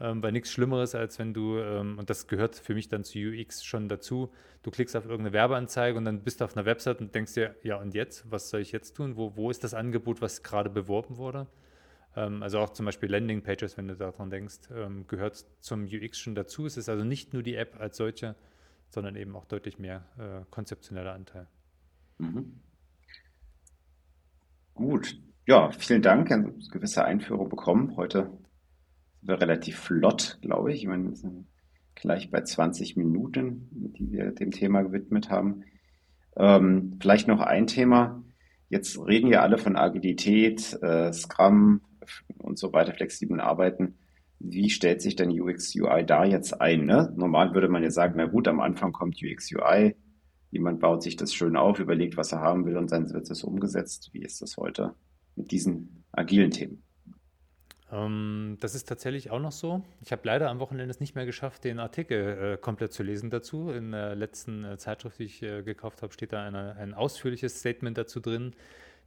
Ähm, 0.00 0.24
weil 0.24 0.32
nichts 0.32 0.50
Schlimmeres, 0.50 0.96
als 0.96 1.20
wenn 1.20 1.32
du, 1.34 1.58
ähm, 1.58 1.98
und 2.00 2.10
das 2.10 2.26
gehört 2.26 2.56
für 2.56 2.74
mich 2.74 2.88
dann 2.88 3.04
zu 3.04 3.16
UX 3.16 3.64
schon 3.64 3.88
dazu, 3.88 4.32
du 4.64 4.72
klickst 4.72 4.96
auf 4.96 5.04
irgendeine 5.04 5.32
Werbeanzeige 5.32 5.96
und 5.96 6.04
dann 6.04 6.24
bist 6.24 6.40
du 6.40 6.46
auf 6.46 6.56
einer 6.56 6.66
Website 6.66 7.00
und 7.00 7.14
denkst 7.14 7.34
dir, 7.34 7.54
ja 7.62 7.76
und 7.76 7.94
jetzt, 7.94 8.28
was 8.28 8.50
soll 8.50 8.60
ich 8.60 8.72
jetzt 8.72 8.94
tun? 8.96 9.16
Wo, 9.16 9.36
wo 9.36 9.50
ist 9.52 9.62
das 9.62 9.72
Angebot, 9.72 10.20
was 10.20 10.42
gerade 10.42 10.68
beworben 10.68 11.16
wurde? 11.16 11.46
Ähm, 12.16 12.42
also 12.42 12.58
auch 12.58 12.70
zum 12.70 12.86
Beispiel 12.86 13.10
Landing-Pages, 13.10 13.76
wenn 13.76 13.88
du 13.88 13.96
daran 13.96 14.30
denkst, 14.30 14.68
ähm, 14.74 15.06
gehört 15.06 15.44
zum 15.60 15.84
UX 15.84 16.18
schon 16.18 16.34
dazu. 16.34 16.66
Es 16.66 16.76
ist 16.76 16.88
also 16.88 17.04
nicht 17.04 17.32
nur 17.32 17.42
die 17.42 17.56
App 17.56 17.80
als 17.80 17.96
solche, 17.96 18.36
sondern 18.88 19.16
eben 19.16 19.34
auch 19.36 19.44
deutlich 19.44 19.78
mehr 19.78 20.04
äh, 20.18 20.44
konzeptioneller 20.50 21.12
Anteil. 21.12 21.46
Mhm. 22.18 22.60
Gut, 24.74 25.16
ja, 25.46 25.70
vielen 25.70 26.02
Dank. 26.02 26.30
Eine 26.30 26.52
gewisse 26.70 27.04
Einführung 27.04 27.48
bekommen. 27.48 27.96
Heute 27.96 28.30
relativ 29.26 29.78
flott, 29.78 30.38
glaube 30.42 30.72
ich. 30.72 30.82
Ich 30.82 30.88
meine, 30.88 31.08
wir 31.08 31.16
sind 31.16 31.46
gleich 31.94 32.30
bei 32.30 32.42
20 32.42 32.96
Minuten, 32.96 33.68
die 33.70 34.10
wir 34.10 34.32
dem 34.32 34.50
Thema 34.50 34.82
gewidmet 34.82 35.30
haben. 35.30 35.64
Ähm, 36.36 36.96
vielleicht 37.00 37.28
noch 37.28 37.40
ein 37.40 37.66
Thema. 37.66 38.22
Jetzt 38.74 38.98
reden 38.98 39.28
ja 39.28 39.40
alle 39.42 39.56
von 39.56 39.76
Agilität, 39.76 40.76
äh, 40.82 41.12
Scrum 41.12 41.80
und 42.38 42.58
so 42.58 42.72
weiter, 42.72 42.92
flexiblen 42.92 43.38
Arbeiten. 43.38 43.98
Wie 44.40 44.68
stellt 44.68 45.00
sich 45.00 45.14
denn 45.14 45.30
UX 45.30 45.76
UI 45.76 46.04
da 46.04 46.24
jetzt 46.24 46.60
ein? 46.60 46.84
Ne? 46.84 47.14
Normal 47.16 47.54
würde 47.54 47.68
man 47.68 47.84
ja 47.84 47.90
sagen, 47.90 48.14
na 48.16 48.26
gut, 48.26 48.48
am 48.48 48.58
Anfang 48.58 48.90
kommt 48.90 49.22
UX 49.22 49.52
UI, 49.52 49.94
jemand 50.50 50.80
baut 50.80 51.04
sich 51.04 51.14
das 51.14 51.32
schön 51.32 51.54
auf, 51.56 51.78
überlegt, 51.78 52.16
was 52.16 52.32
er 52.32 52.40
haben 52.40 52.66
will 52.66 52.76
und 52.76 52.90
dann 52.90 53.12
wird 53.12 53.30
es 53.30 53.44
umgesetzt. 53.44 54.10
Wie 54.10 54.22
ist 54.22 54.42
das 54.42 54.56
heute 54.56 54.96
mit 55.36 55.52
diesen 55.52 56.02
agilen 56.10 56.50
Themen? 56.50 56.82
Ähm, 57.94 58.56
das 58.60 58.74
ist 58.74 58.88
tatsächlich 58.88 59.30
auch 59.30 59.38
noch 59.38 59.52
so. 59.52 59.82
Ich 60.02 60.10
habe 60.10 60.22
leider 60.24 60.50
am 60.50 60.58
Wochenende 60.58 60.90
es 60.90 61.00
nicht 61.00 61.14
mehr 61.14 61.26
geschafft, 61.26 61.64
den 61.64 61.78
Artikel 61.78 62.54
äh, 62.54 62.56
komplett 62.56 62.92
zu 62.92 63.02
lesen 63.02 63.30
dazu. 63.30 63.70
In 63.70 63.92
der 63.92 64.16
letzten 64.16 64.64
äh, 64.64 64.76
Zeitschrift, 64.78 65.18
die 65.18 65.24
ich 65.24 65.42
äh, 65.42 65.62
gekauft 65.62 66.02
habe, 66.02 66.12
steht 66.12 66.32
da 66.32 66.44
eine, 66.44 66.76
ein 66.76 66.92
ausführliches 66.92 67.60
Statement 67.60 67.96
dazu 67.96 68.20
drin, 68.20 68.54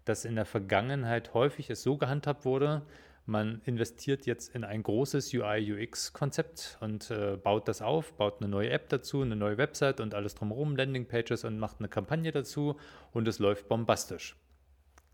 dass 0.05 0.23
in 0.23 0.35
der 0.35 0.45
Vergangenheit 0.45 1.33
häufig 1.33 1.69
es 1.69 1.83
so 1.83 1.97
gehandhabt 1.97 2.45
wurde, 2.45 2.83
man 3.29 3.61
investiert 3.65 4.25
jetzt 4.25 4.55
in 4.55 4.63
ein 4.63 4.83
großes 4.83 5.33
UI-UX-Konzept 5.33 6.77
und 6.79 7.11
äh, 7.11 7.35
baut 7.35 7.67
das 7.67 7.81
auf, 7.81 8.13
baut 8.13 8.39
eine 8.39 8.49
neue 8.49 8.69
App 8.69 8.87
dazu, 8.87 9.21
eine 9.21 9.35
neue 9.35 9.57
Website 9.57 9.99
und 9.99 10.15
alles 10.15 10.33
drumherum, 10.35 10.77
Landingpages 10.77 11.43
und 11.43 11.59
macht 11.59 11.79
eine 11.79 11.89
Kampagne 11.89 12.31
dazu 12.31 12.77
und 13.11 13.27
es 13.27 13.39
läuft 13.39 13.67
bombastisch 13.67 14.37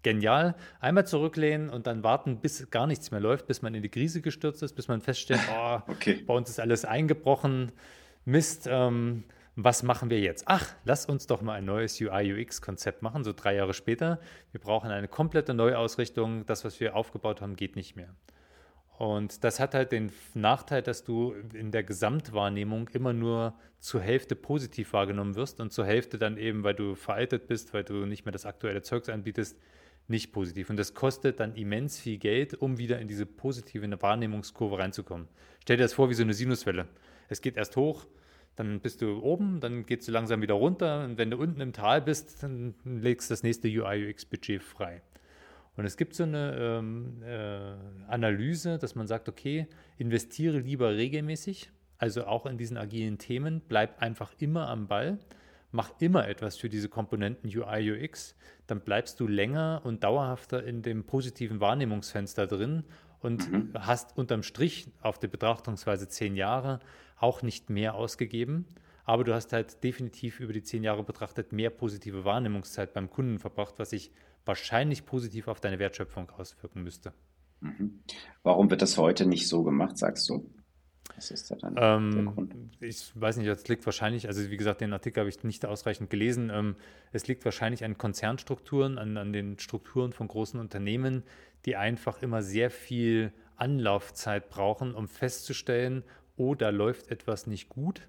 genial. 0.03 0.55
Einmal 0.79 1.07
zurücklehnen 1.07 1.69
und 1.69 1.87
dann 1.87 2.03
warten, 2.03 2.37
bis 2.37 2.69
gar 2.69 2.87
nichts 2.87 3.11
mehr 3.11 3.19
läuft, 3.19 3.47
bis 3.47 3.61
man 3.61 3.73
in 3.73 3.81
die 3.81 3.89
Krise 3.89 4.21
gestürzt 4.21 4.61
ist, 4.63 4.73
bis 4.73 4.87
man 4.87 5.01
feststellt, 5.01 5.41
oh, 5.57 5.79
okay. 5.87 6.23
bei 6.25 6.33
uns 6.33 6.49
ist 6.49 6.59
alles 6.59 6.85
eingebrochen. 6.85 7.71
Mist, 8.25 8.67
ähm, 8.69 9.23
was 9.55 9.83
machen 9.83 10.09
wir 10.09 10.19
jetzt? 10.19 10.45
Ach, 10.47 10.67
lass 10.83 11.05
uns 11.05 11.27
doch 11.27 11.41
mal 11.41 11.53
ein 11.53 11.65
neues 11.65 11.99
UI-UX-Konzept 12.01 13.03
machen, 13.03 13.23
so 13.23 13.33
drei 13.33 13.55
Jahre 13.55 13.73
später. 13.73 14.19
Wir 14.51 14.59
brauchen 14.59 14.89
eine 14.89 15.07
komplette 15.07 15.53
Neuausrichtung. 15.53 16.45
Das, 16.45 16.65
was 16.65 16.79
wir 16.79 16.95
aufgebaut 16.95 17.41
haben, 17.41 17.55
geht 17.55 17.75
nicht 17.75 17.95
mehr. 17.95 18.15
Und 18.97 19.43
das 19.43 19.59
hat 19.59 19.73
halt 19.73 19.91
den 19.91 20.11
Nachteil, 20.33 20.81
dass 20.81 21.03
du 21.03 21.33
in 21.53 21.71
der 21.71 21.83
Gesamtwahrnehmung 21.83 22.89
immer 22.89 23.13
nur 23.13 23.53
zur 23.79 24.01
Hälfte 24.01 24.35
positiv 24.35 24.93
wahrgenommen 24.93 25.35
wirst 25.35 25.59
und 25.59 25.73
zur 25.73 25.85
Hälfte 25.85 26.17
dann 26.17 26.37
eben, 26.37 26.63
weil 26.63 26.73
du 26.73 26.95
veraltet 26.95 27.47
bist, 27.47 27.73
weil 27.73 27.83
du 27.83 28.05
nicht 28.05 28.25
mehr 28.25 28.31
das 28.31 28.45
aktuelle 28.45 28.81
Zeugs 28.81 29.09
anbietest, 29.09 29.59
nicht 30.07 30.31
positiv. 30.31 30.69
Und 30.69 30.77
das 30.77 30.93
kostet 30.93 31.39
dann 31.39 31.55
immens 31.55 31.99
viel 31.99 32.17
Geld, 32.17 32.53
um 32.55 32.77
wieder 32.77 32.99
in 32.99 33.07
diese 33.07 33.25
positive 33.25 33.89
Wahrnehmungskurve 34.01 34.77
reinzukommen. 34.77 35.27
Stell 35.61 35.77
dir 35.77 35.83
das 35.83 35.93
vor 35.93 36.09
wie 36.09 36.13
so 36.13 36.23
eine 36.23 36.33
Sinuswelle. 36.33 36.87
Es 37.29 37.41
geht 37.41 37.57
erst 37.57 37.77
hoch, 37.77 38.05
dann 38.55 38.81
bist 38.81 39.01
du 39.01 39.21
oben, 39.23 39.59
dann 39.59 39.85
geht 39.85 40.01
es 40.01 40.07
langsam 40.07 40.41
wieder 40.41 40.55
runter. 40.55 41.05
Und 41.05 41.17
wenn 41.17 41.31
du 41.31 41.37
unten 41.37 41.61
im 41.61 41.73
Tal 41.73 42.01
bist, 42.01 42.43
dann 42.43 42.75
legst 42.85 43.29
du 43.29 43.33
das 43.33 43.43
nächste 43.43 43.67
UI-UX-Budget 43.67 44.61
frei. 44.61 45.01
Und 45.75 45.85
es 45.85 45.97
gibt 45.97 46.13
so 46.13 46.23
eine 46.23 46.55
ähm, 46.55 47.23
äh, 47.23 47.73
Analyse, 48.07 48.77
dass 48.77 48.93
man 48.93 49.07
sagt, 49.07 49.27
okay, 49.27 49.67
investiere 49.97 50.59
lieber 50.59 50.95
regelmäßig, 50.95 51.71
also 51.97 52.25
auch 52.25 52.45
in 52.45 52.57
diesen 52.57 52.77
agilen 52.77 53.17
Themen, 53.17 53.61
bleib 53.67 53.99
einfach 53.99 54.33
immer 54.37 54.67
am 54.69 54.87
Ball 54.87 55.17
mach 55.73 55.91
immer 55.99 56.27
etwas 56.27 56.55
für 56.55 56.69
diese 56.69 56.87
Komponenten 56.87 57.49
UI, 57.49 57.91
UX, 57.91 58.35
dann 58.67 58.81
bleibst 58.81 59.19
du 59.19 59.27
länger 59.27 59.81
und 59.83 60.03
dauerhafter 60.03 60.63
in 60.63 60.81
dem 60.81 61.03
positiven 61.03 61.59
Wahrnehmungsfenster 61.59 62.47
drin 62.47 62.83
und 63.19 63.51
mhm. 63.51 63.71
hast 63.73 64.15
unterm 64.17 64.43
Strich 64.43 64.87
auf 65.01 65.17
der 65.19 65.29
Betrachtungsweise 65.29 66.07
zehn 66.07 66.35
Jahre 66.35 66.79
auch 67.17 67.41
nicht 67.41 67.69
mehr 67.69 67.95
ausgegeben. 67.95 68.65
Aber 69.05 69.23
du 69.23 69.33
hast 69.33 69.51
halt 69.51 69.83
definitiv 69.83 70.39
über 70.39 70.53
die 70.53 70.63
zehn 70.63 70.83
Jahre 70.83 71.03
betrachtet 71.03 71.51
mehr 71.51 71.71
positive 71.71 72.23
Wahrnehmungszeit 72.23 72.93
beim 72.93 73.09
Kunden 73.09 73.39
verbracht, 73.39 73.75
was 73.77 73.89
sich 73.89 74.11
wahrscheinlich 74.45 75.05
positiv 75.05 75.47
auf 75.47 75.59
deine 75.59 75.79
Wertschöpfung 75.79 76.29
auswirken 76.31 76.83
müsste. 76.83 77.13
Mhm. 77.61 77.99
Warum 78.43 78.69
wird 78.69 78.81
das 78.81 78.97
heute 78.97 79.25
nicht 79.25 79.47
so 79.47 79.63
gemacht, 79.63 79.97
sagst 79.97 80.29
du? 80.29 80.49
Was 81.15 81.31
ist 81.31 81.51
da 81.51 81.55
dann 81.55 81.75
ähm, 81.77 82.11
der 82.11 82.33
Grund? 82.33 82.55
Ich 82.79 83.11
weiß 83.15 83.37
nicht, 83.37 83.47
es 83.47 83.67
liegt 83.67 83.85
wahrscheinlich, 83.85 84.27
also 84.27 84.49
wie 84.49 84.57
gesagt, 84.57 84.81
den 84.81 84.93
Artikel 84.93 85.21
habe 85.21 85.29
ich 85.29 85.43
nicht 85.43 85.65
ausreichend 85.65 86.09
gelesen. 86.09 86.49
Ähm, 86.51 86.75
es 87.11 87.27
liegt 87.27 87.45
wahrscheinlich 87.45 87.83
an 87.83 87.97
Konzernstrukturen, 87.97 88.97
an, 88.97 89.17
an 89.17 89.33
den 89.33 89.59
Strukturen 89.59 90.11
von 90.11 90.27
großen 90.27 90.59
Unternehmen, 90.59 91.23
die 91.65 91.75
einfach 91.75 92.21
immer 92.21 92.41
sehr 92.41 92.71
viel 92.71 93.31
Anlaufzeit 93.55 94.49
brauchen, 94.49 94.95
um 94.95 95.07
festzustellen, 95.07 96.03
oh, 96.35 96.55
da 96.55 96.69
läuft 96.69 97.11
etwas 97.11 97.45
nicht 97.47 97.69
gut. 97.69 98.07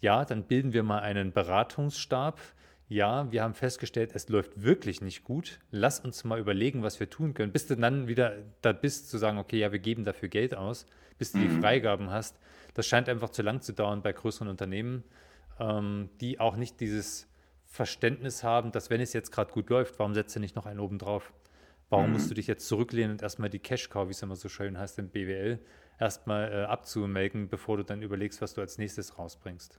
Ja, 0.00 0.24
dann 0.24 0.44
bilden 0.44 0.72
wir 0.72 0.82
mal 0.82 0.98
einen 0.98 1.32
Beratungsstab. 1.32 2.40
Ja, 2.88 3.30
wir 3.30 3.42
haben 3.42 3.54
festgestellt, 3.54 4.10
es 4.14 4.28
läuft 4.28 4.62
wirklich 4.62 5.00
nicht 5.00 5.22
gut. 5.22 5.60
Lass 5.70 6.00
uns 6.00 6.24
mal 6.24 6.40
überlegen, 6.40 6.82
was 6.82 6.98
wir 6.98 7.08
tun 7.08 7.34
können. 7.34 7.52
Bis 7.52 7.68
du 7.68 7.76
dann 7.76 8.08
wieder 8.08 8.36
da 8.60 8.72
bist, 8.72 9.08
zu 9.08 9.16
sagen, 9.16 9.38
okay, 9.38 9.58
ja, 9.60 9.70
wir 9.70 9.78
geben 9.78 10.04
dafür 10.04 10.28
Geld 10.28 10.54
aus 10.54 10.86
bis 11.18 11.32
du 11.32 11.38
die 11.38 11.48
mhm. 11.48 11.60
Freigaben 11.60 12.10
hast. 12.10 12.38
Das 12.74 12.86
scheint 12.86 13.08
einfach 13.08 13.30
zu 13.30 13.42
lang 13.42 13.60
zu 13.60 13.72
dauern 13.72 14.02
bei 14.02 14.12
größeren 14.12 14.48
Unternehmen, 14.48 15.04
ähm, 15.58 16.10
die 16.20 16.40
auch 16.40 16.56
nicht 16.56 16.80
dieses 16.80 17.28
Verständnis 17.66 18.44
haben, 18.44 18.72
dass 18.72 18.90
wenn 18.90 19.00
es 19.00 19.12
jetzt 19.12 19.30
gerade 19.30 19.52
gut 19.52 19.70
läuft, 19.70 19.98
warum 19.98 20.14
setzt 20.14 20.36
du 20.36 20.40
nicht 20.40 20.56
noch 20.56 20.66
einen 20.66 20.80
oben 20.80 20.98
drauf? 20.98 21.32
Warum 21.88 22.06
mhm. 22.06 22.12
musst 22.14 22.30
du 22.30 22.34
dich 22.34 22.46
jetzt 22.46 22.66
zurücklehnen 22.66 23.12
und 23.12 23.22
erstmal 23.22 23.50
die 23.50 23.58
Cash-Cow, 23.58 24.06
wie 24.08 24.12
es 24.12 24.22
immer 24.22 24.36
so 24.36 24.48
schön 24.48 24.78
heißt 24.78 24.98
im 24.98 25.08
BWL, 25.08 25.58
erstmal 25.98 26.52
äh, 26.52 26.64
abzumelken, 26.64 27.48
bevor 27.48 27.76
du 27.76 27.84
dann 27.84 28.02
überlegst, 28.02 28.40
was 28.40 28.54
du 28.54 28.60
als 28.60 28.78
nächstes 28.78 29.18
rausbringst? 29.18 29.78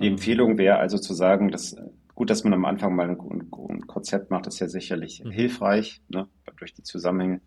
Die 0.00 0.08
Empfehlung 0.08 0.58
wäre 0.58 0.78
also 0.78 0.98
zu 0.98 1.14
sagen, 1.14 1.50
dass 1.50 1.76
gut, 2.14 2.30
dass 2.30 2.44
man 2.44 2.54
am 2.54 2.64
Anfang 2.64 2.94
mal 2.94 3.10
ein, 3.10 3.18
ein 3.20 3.86
Konzept 3.86 4.30
macht, 4.30 4.46
ist 4.46 4.60
ja 4.60 4.68
sicherlich 4.68 5.22
mhm. 5.24 5.30
hilfreich, 5.30 6.02
ne, 6.08 6.28
durch 6.56 6.74
die 6.74 6.82
Zusammenhänge. 6.82 7.40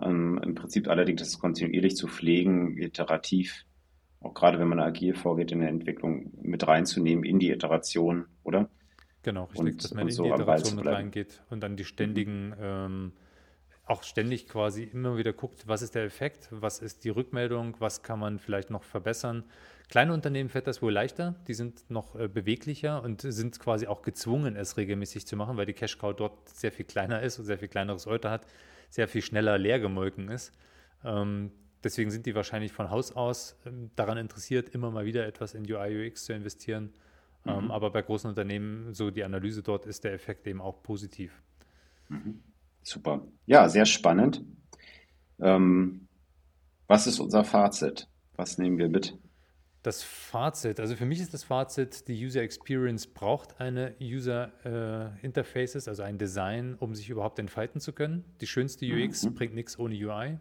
Ähm, 0.00 0.40
Im 0.42 0.54
Prinzip 0.54 0.88
allerdings 0.88 1.20
das 1.20 1.38
kontinuierlich 1.38 1.96
zu 1.96 2.08
pflegen, 2.08 2.76
iterativ, 2.78 3.64
auch 4.20 4.34
gerade 4.34 4.58
wenn 4.58 4.68
man 4.68 4.80
agil 4.80 5.14
vorgeht 5.14 5.52
in 5.52 5.60
der 5.60 5.68
Entwicklung, 5.68 6.32
mit 6.42 6.66
reinzunehmen 6.66 7.24
in 7.24 7.38
die 7.38 7.50
Iteration, 7.50 8.26
oder? 8.44 8.68
Genau, 9.22 9.44
richtig, 9.44 9.60
und, 9.60 9.84
dass 9.84 9.94
man 9.94 10.08
in 10.08 10.14
so 10.14 10.24
die 10.24 10.30
Iteration 10.30 10.76
mit 10.76 10.86
reingeht 10.86 11.42
und 11.50 11.60
dann 11.60 11.76
die 11.76 11.84
ständigen, 11.84 12.48
mhm. 12.48 12.54
ähm, 12.60 13.12
auch 13.84 14.02
ständig 14.02 14.48
quasi 14.48 14.82
immer 14.82 15.16
wieder 15.16 15.32
guckt, 15.32 15.68
was 15.68 15.80
ist 15.80 15.94
der 15.94 16.04
Effekt, 16.04 16.48
was 16.50 16.80
ist 16.80 17.04
die 17.04 17.08
Rückmeldung, 17.08 17.76
was 17.78 18.02
kann 18.02 18.18
man 18.18 18.40
vielleicht 18.40 18.70
noch 18.70 18.82
verbessern. 18.82 19.44
Kleine 19.88 20.12
Unternehmen 20.12 20.48
fällt 20.48 20.66
das 20.66 20.82
wohl 20.82 20.92
leichter, 20.92 21.36
die 21.46 21.54
sind 21.54 21.88
noch 21.88 22.16
äh, 22.16 22.26
beweglicher 22.26 23.02
und 23.04 23.20
sind 23.22 23.60
quasi 23.60 23.86
auch 23.86 24.02
gezwungen, 24.02 24.56
es 24.56 24.76
regelmäßig 24.76 25.26
zu 25.26 25.36
machen, 25.36 25.56
weil 25.56 25.66
die 25.66 25.72
Cash 25.72 25.98
Cow 25.98 26.14
dort 26.14 26.48
sehr 26.48 26.72
viel 26.72 26.84
kleiner 26.84 27.22
ist 27.22 27.38
und 27.38 27.44
sehr 27.44 27.58
viel 27.58 27.68
kleineres 27.68 28.08
Euter 28.08 28.30
hat 28.30 28.46
sehr 28.90 29.08
viel 29.08 29.22
schneller 29.22 29.58
leer 29.58 29.80
gemolken 29.80 30.28
ist. 30.28 30.52
Ähm, 31.04 31.52
deswegen 31.84 32.10
sind 32.10 32.26
die 32.26 32.34
wahrscheinlich 32.34 32.72
von 32.72 32.90
Haus 32.90 33.12
aus 33.12 33.56
ähm, 33.66 33.90
daran 33.96 34.18
interessiert, 34.18 34.70
immer 34.70 34.90
mal 34.90 35.04
wieder 35.04 35.26
etwas 35.26 35.54
in 35.54 35.70
UI, 35.70 36.08
UX 36.08 36.24
zu 36.24 36.32
investieren. 36.32 36.92
Ähm, 37.46 37.64
mhm. 37.64 37.70
aber 37.70 37.90
bei 37.90 38.02
großen 38.02 38.28
Unternehmen, 38.28 38.92
so 38.92 39.10
die 39.10 39.22
Analyse 39.22 39.62
dort, 39.62 39.86
ist 39.86 40.02
der 40.04 40.12
Effekt 40.12 40.46
eben 40.46 40.60
auch 40.60 40.82
positiv. 40.82 41.42
Mhm. 42.08 42.42
Super. 42.82 43.26
Ja, 43.46 43.68
sehr 43.68 43.86
spannend. 43.86 44.42
Ähm, 45.40 46.08
was 46.86 47.06
ist 47.06 47.20
unser 47.20 47.44
Fazit? 47.44 48.08
Was 48.36 48.58
nehmen 48.58 48.78
wir 48.78 48.88
mit? 48.88 49.16
Das 49.86 50.02
Fazit, 50.02 50.80
also 50.80 50.96
für 50.96 51.04
mich 51.06 51.20
ist 51.20 51.32
das 51.32 51.44
Fazit, 51.44 52.08
die 52.08 52.26
User 52.26 52.42
Experience 52.42 53.06
braucht 53.06 53.60
eine 53.60 53.94
User 54.02 54.50
äh, 54.64 55.24
Interfaces, 55.24 55.86
also 55.86 56.02
ein 56.02 56.18
Design, 56.18 56.74
um 56.80 56.96
sich 56.96 57.08
überhaupt 57.08 57.38
entfalten 57.38 57.80
zu 57.80 57.92
können. 57.92 58.24
Die 58.40 58.48
schönste 58.48 58.84
UX 58.84 59.22
mhm. 59.22 59.34
bringt 59.34 59.54
nichts 59.54 59.78
ohne 59.78 59.94
UI. 59.94 60.38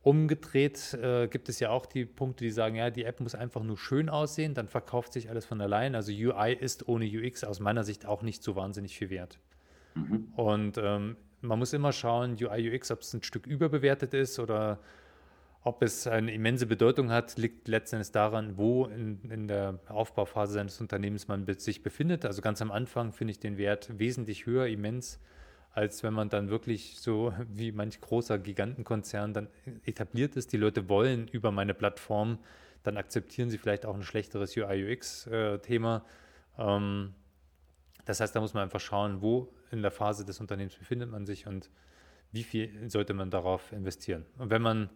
Umgedreht 0.00 0.94
äh, 0.94 1.28
gibt 1.28 1.50
es 1.50 1.60
ja 1.60 1.68
auch 1.68 1.84
die 1.84 2.06
Punkte, 2.06 2.44
die 2.44 2.50
sagen, 2.50 2.76
ja, 2.76 2.88
die 2.88 3.04
App 3.04 3.20
muss 3.20 3.34
einfach 3.34 3.62
nur 3.62 3.76
schön 3.76 4.08
aussehen, 4.08 4.54
dann 4.54 4.68
verkauft 4.68 5.12
sich 5.12 5.28
alles 5.28 5.44
von 5.44 5.60
allein. 5.60 5.94
Also 5.94 6.10
UI 6.10 6.54
ist 6.54 6.88
ohne 6.88 7.04
UX 7.04 7.44
aus 7.44 7.60
meiner 7.60 7.84
Sicht 7.84 8.06
auch 8.06 8.22
nicht 8.22 8.42
so 8.42 8.56
wahnsinnig 8.56 8.96
viel 8.96 9.10
wert. 9.10 9.40
Mhm. 9.94 10.32
Und 10.36 10.78
ähm, 10.78 11.18
man 11.42 11.58
muss 11.58 11.74
immer 11.74 11.92
schauen, 11.92 12.38
UI, 12.40 12.74
UX, 12.74 12.90
ob 12.90 13.00
es 13.00 13.12
ein 13.12 13.22
Stück 13.22 13.46
überbewertet 13.46 14.14
ist 14.14 14.38
oder 14.38 14.80
ob 15.66 15.82
es 15.82 16.06
eine 16.06 16.32
immense 16.32 16.66
Bedeutung 16.66 17.10
hat, 17.10 17.38
liegt 17.38 17.68
letztendlich 17.68 18.12
daran, 18.12 18.58
wo 18.58 18.84
in, 18.84 19.18
in, 19.30 19.48
der 19.48 19.80
Aufbauphase 19.88 20.52
seines 20.52 20.78
Unternehmens 20.78 21.26
man 21.26 21.46
sich 21.58 21.82
befindet. 21.82 22.26
Also 22.26 22.42
ganz 22.42 22.60
am 22.60 22.70
Anfang 22.70 23.12
finde 23.12 23.32
ich 23.32 23.40
den 23.40 23.56
Wert 23.56 23.98
wesentlich 23.98 24.44
höher, 24.44 24.66
immens, 24.66 25.18
als 25.72 26.02
wenn 26.02 26.12
man 26.12 26.28
dann 26.28 26.50
wirklich 26.50 27.00
so 27.00 27.32
wie 27.48 27.72
manch 27.72 27.98
großer 28.02 28.38
Gigantenkonzern 28.38 29.32
dann 29.32 29.48
etabliert 29.86 30.36
ist. 30.36 30.52
Die 30.52 30.58
Leute 30.58 30.90
wollen 30.90 31.28
über 31.28 31.50
meine 31.50 31.72
Plattform, 31.72 32.38
dann 32.82 32.98
akzeptieren 32.98 33.48
sie 33.48 33.56
vielleicht 33.56 33.86
auch 33.86 33.94
ein 33.94 34.02
schlechteres 34.02 34.54
UI-UX-Thema. 34.54 36.04
Äh, 36.58 36.62
ähm, 36.62 37.14
das 38.04 38.20
heißt, 38.20 38.36
da 38.36 38.40
muss 38.40 38.52
man 38.52 38.64
einfach 38.64 38.80
schauen, 38.80 39.22
wo 39.22 39.50
in 39.70 39.80
der 39.80 39.90
Phase 39.90 40.26
des 40.26 40.40
Unternehmens 40.40 40.76
befindet 40.76 41.10
man 41.10 41.24
sich 41.24 41.46
und 41.46 41.70
wie 42.32 42.42
viel 42.42 42.90
sollte 42.90 43.14
man 43.14 43.30
darauf 43.30 43.72
investieren. 43.72 44.26
Und 44.36 44.50
wenn 44.50 44.60
man 44.60 44.90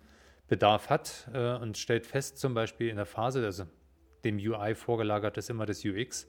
Bedarf 0.49 0.91
hat 0.91 1.29
äh, 1.33 1.55
und 1.57 1.77
stellt 1.77 2.07
fest, 2.07 2.39
zum 2.39 2.55
Beispiel 2.55 2.89
in 2.89 2.97
der 2.97 3.07
Phase, 3.07 3.45
also 3.45 3.65
dem 4.25 4.37
UI 4.39 4.75
vorgelagert 4.75 5.37
ist 5.37 5.51
immer 5.51 5.67
das 5.67 5.85
UX. 5.85 6.29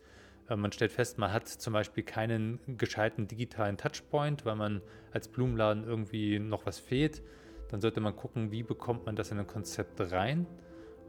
Äh, 0.49 0.55
man 0.55 0.71
stellt 0.71 0.91
fest, 0.91 1.17
man 1.17 1.31
hat 1.31 1.47
zum 1.47 1.73
Beispiel 1.73 2.03
keinen 2.03 2.59
gescheiten 2.77 3.27
digitalen 3.27 3.77
Touchpoint, 3.77 4.45
weil 4.45 4.55
man 4.55 4.81
als 5.11 5.27
Blumenladen 5.27 5.83
irgendwie 5.85 6.39
noch 6.39 6.65
was 6.65 6.79
fehlt. 6.79 7.21
Dann 7.69 7.81
sollte 7.81 8.01
man 8.01 8.15
gucken, 8.15 8.51
wie 8.51 8.63
bekommt 8.63 9.05
man 9.05 9.15
das 9.15 9.31
in 9.31 9.39
ein 9.39 9.47
Konzept 9.47 9.99
rein. 10.11 10.47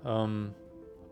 Ähm, 0.05 0.55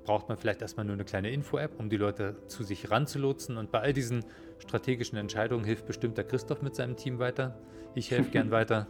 braucht 0.04 0.28
man 0.28 0.38
vielleicht 0.38 0.62
erstmal 0.62 0.86
nur 0.86 0.94
eine 0.94 1.04
kleine 1.04 1.30
Info-App, 1.30 1.78
um 1.78 1.90
die 1.90 1.96
Leute 1.96 2.36
zu 2.46 2.62
sich 2.62 2.90
ranzulotsen. 2.90 3.56
Und 3.56 3.70
bei 3.70 3.80
all 3.80 3.92
diesen 3.92 4.24
strategischen 4.58 5.18
Entscheidungen 5.18 5.64
hilft 5.64 5.86
bestimmt 5.86 6.16
der 6.16 6.24
Christoph 6.24 6.62
mit 6.62 6.74
seinem 6.74 6.96
Team 6.96 7.18
weiter. 7.18 7.58
Ich 7.94 8.10
helfe 8.10 8.30
gern 8.30 8.50
weiter 8.52 8.86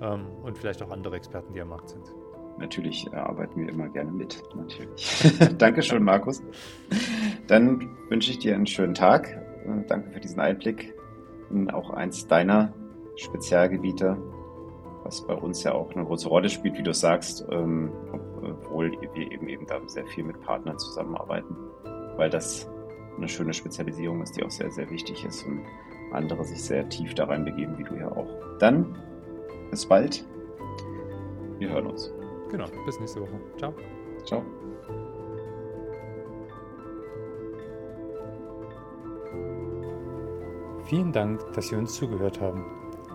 ähm, 0.00 0.26
und 0.42 0.58
vielleicht 0.58 0.82
auch 0.82 0.90
andere 0.90 1.16
Experten, 1.16 1.52
die 1.52 1.60
am 1.60 1.68
Markt 1.68 1.88
sind. 1.88 2.21
Natürlich 2.58 3.12
äh, 3.12 3.16
arbeiten 3.16 3.60
wir 3.60 3.68
immer 3.68 3.88
gerne 3.88 4.12
mit. 4.12 4.42
Natürlich. 4.54 5.34
Dankeschön, 5.58 6.02
Markus. 6.02 6.42
Dann 7.48 7.90
wünsche 8.08 8.30
ich 8.30 8.38
dir 8.38 8.54
einen 8.54 8.66
schönen 8.66 8.94
Tag. 8.94 9.28
Äh, 9.64 9.86
danke 9.88 10.10
für 10.10 10.20
diesen 10.20 10.40
Einblick 10.40 10.94
in 11.50 11.70
auch 11.70 11.90
eins 11.90 12.26
deiner 12.26 12.72
Spezialgebiete, 13.16 14.16
was 15.04 15.26
bei 15.26 15.34
uns 15.34 15.62
ja 15.64 15.72
auch 15.72 15.94
eine 15.94 16.04
große 16.04 16.28
Rolle 16.28 16.48
spielt, 16.48 16.78
wie 16.78 16.82
du 16.82 16.94
sagst, 16.94 17.44
ähm, 17.50 17.90
obwohl 18.42 18.92
wir 19.14 19.30
eben 19.30 19.48
eben 19.48 19.66
da 19.66 19.80
sehr 19.86 20.06
viel 20.06 20.24
mit 20.24 20.40
Partnern 20.40 20.78
zusammenarbeiten, 20.78 21.56
weil 22.16 22.30
das 22.30 22.68
eine 23.16 23.28
schöne 23.28 23.52
Spezialisierung 23.52 24.22
ist, 24.22 24.36
die 24.36 24.44
auch 24.44 24.50
sehr, 24.50 24.70
sehr 24.70 24.88
wichtig 24.90 25.24
ist 25.24 25.46
und 25.46 25.62
andere 26.12 26.44
sich 26.44 26.62
sehr 26.62 26.88
tief 26.88 27.14
da 27.14 27.24
rein 27.24 27.44
begeben, 27.44 27.76
wie 27.78 27.84
du 27.84 27.94
ja 27.96 28.10
auch. 28.10 28.28
Dann 28.58 28.98
bis 29.70 29.86
bald. 29.86 30.24
Wir 31.58 31.70
hören 31.70 31.86
uns. 31.86 32.12
Genau, 32.52 32.66
bis 32.84 33.00
nächste 33.00 33.22
Woche. 33.22 33.40
Ciao. 33.56 33.74
Ciao. 34.24 34.42
Vielen 40.84 41.12
Dank, 41.12 41.40
dass 41.54 41.68
Sie 41.68 41.76
uns 41.76 41.94
zugehört 41.94 42.40
haben. 42.40 42.66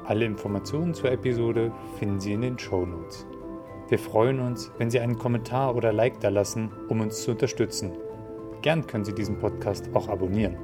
Alle 0.06 0.26
Informationen 0.26 0.95
zur 0.95 1.12
Episode 1.12 1.71
finden 2.00 2.19
Sie 2.19 2.34
in 2.34 2.41
den 2.41 2.58
Show 2.58 2.86
Notes. 2.86 3.28
Wir 3.89 4.00
freuen 4.00 4.39
uns, 4.39 4.71
wenn 4.80 4.89
Sie 4.89 5.00
einen 5.00 5.19
Kommentar 5.19 5.76
oder 5.76 5.93
Like 5.93 6.19
da 6.19 6.30
lassen, 6.30 6.71
um 6.89 7.02
uns 7.02 7.21
zu 7.21 7.32
unterstützen. 7.32 7.93
Gern 8.63 8.88
können 8.88 9.06
Sie 9.06 9.13
diesen 9.13 9.38
Podcast 9.38 9.89
auch 9.93 10.10
abonnieren. 10.10 10.58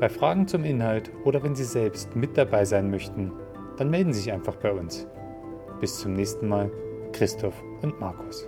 Bei 0.00 0.08
Fragen 0.08 0.48
zum 0.48 0.64
Inhalt 0.64 1.12
oder 1.24 1.42
wenn 1.42 1.54
Sie 1.54 1.64
selbst 1.64 2.16
mit 2.16 2.36
dabei 2.36 2.64
sein 2.64 2.90
möchten, 2.90 3.32
dann 3.76 3.88
melden 3.88 4.12
Sie 4.12 4.20
sich 4.20 4.32
einfach 4.32 4.56
bei 4.56 4.72
uns. 4.72 5.06
Bis 5.80 5.98
zum 5.98 6.14
nächsten 6.14 6.48
Mal, 6.48 6.70
Christoph 7.18 7.64
und 7.82 7.98
Markus. 7.98 8.46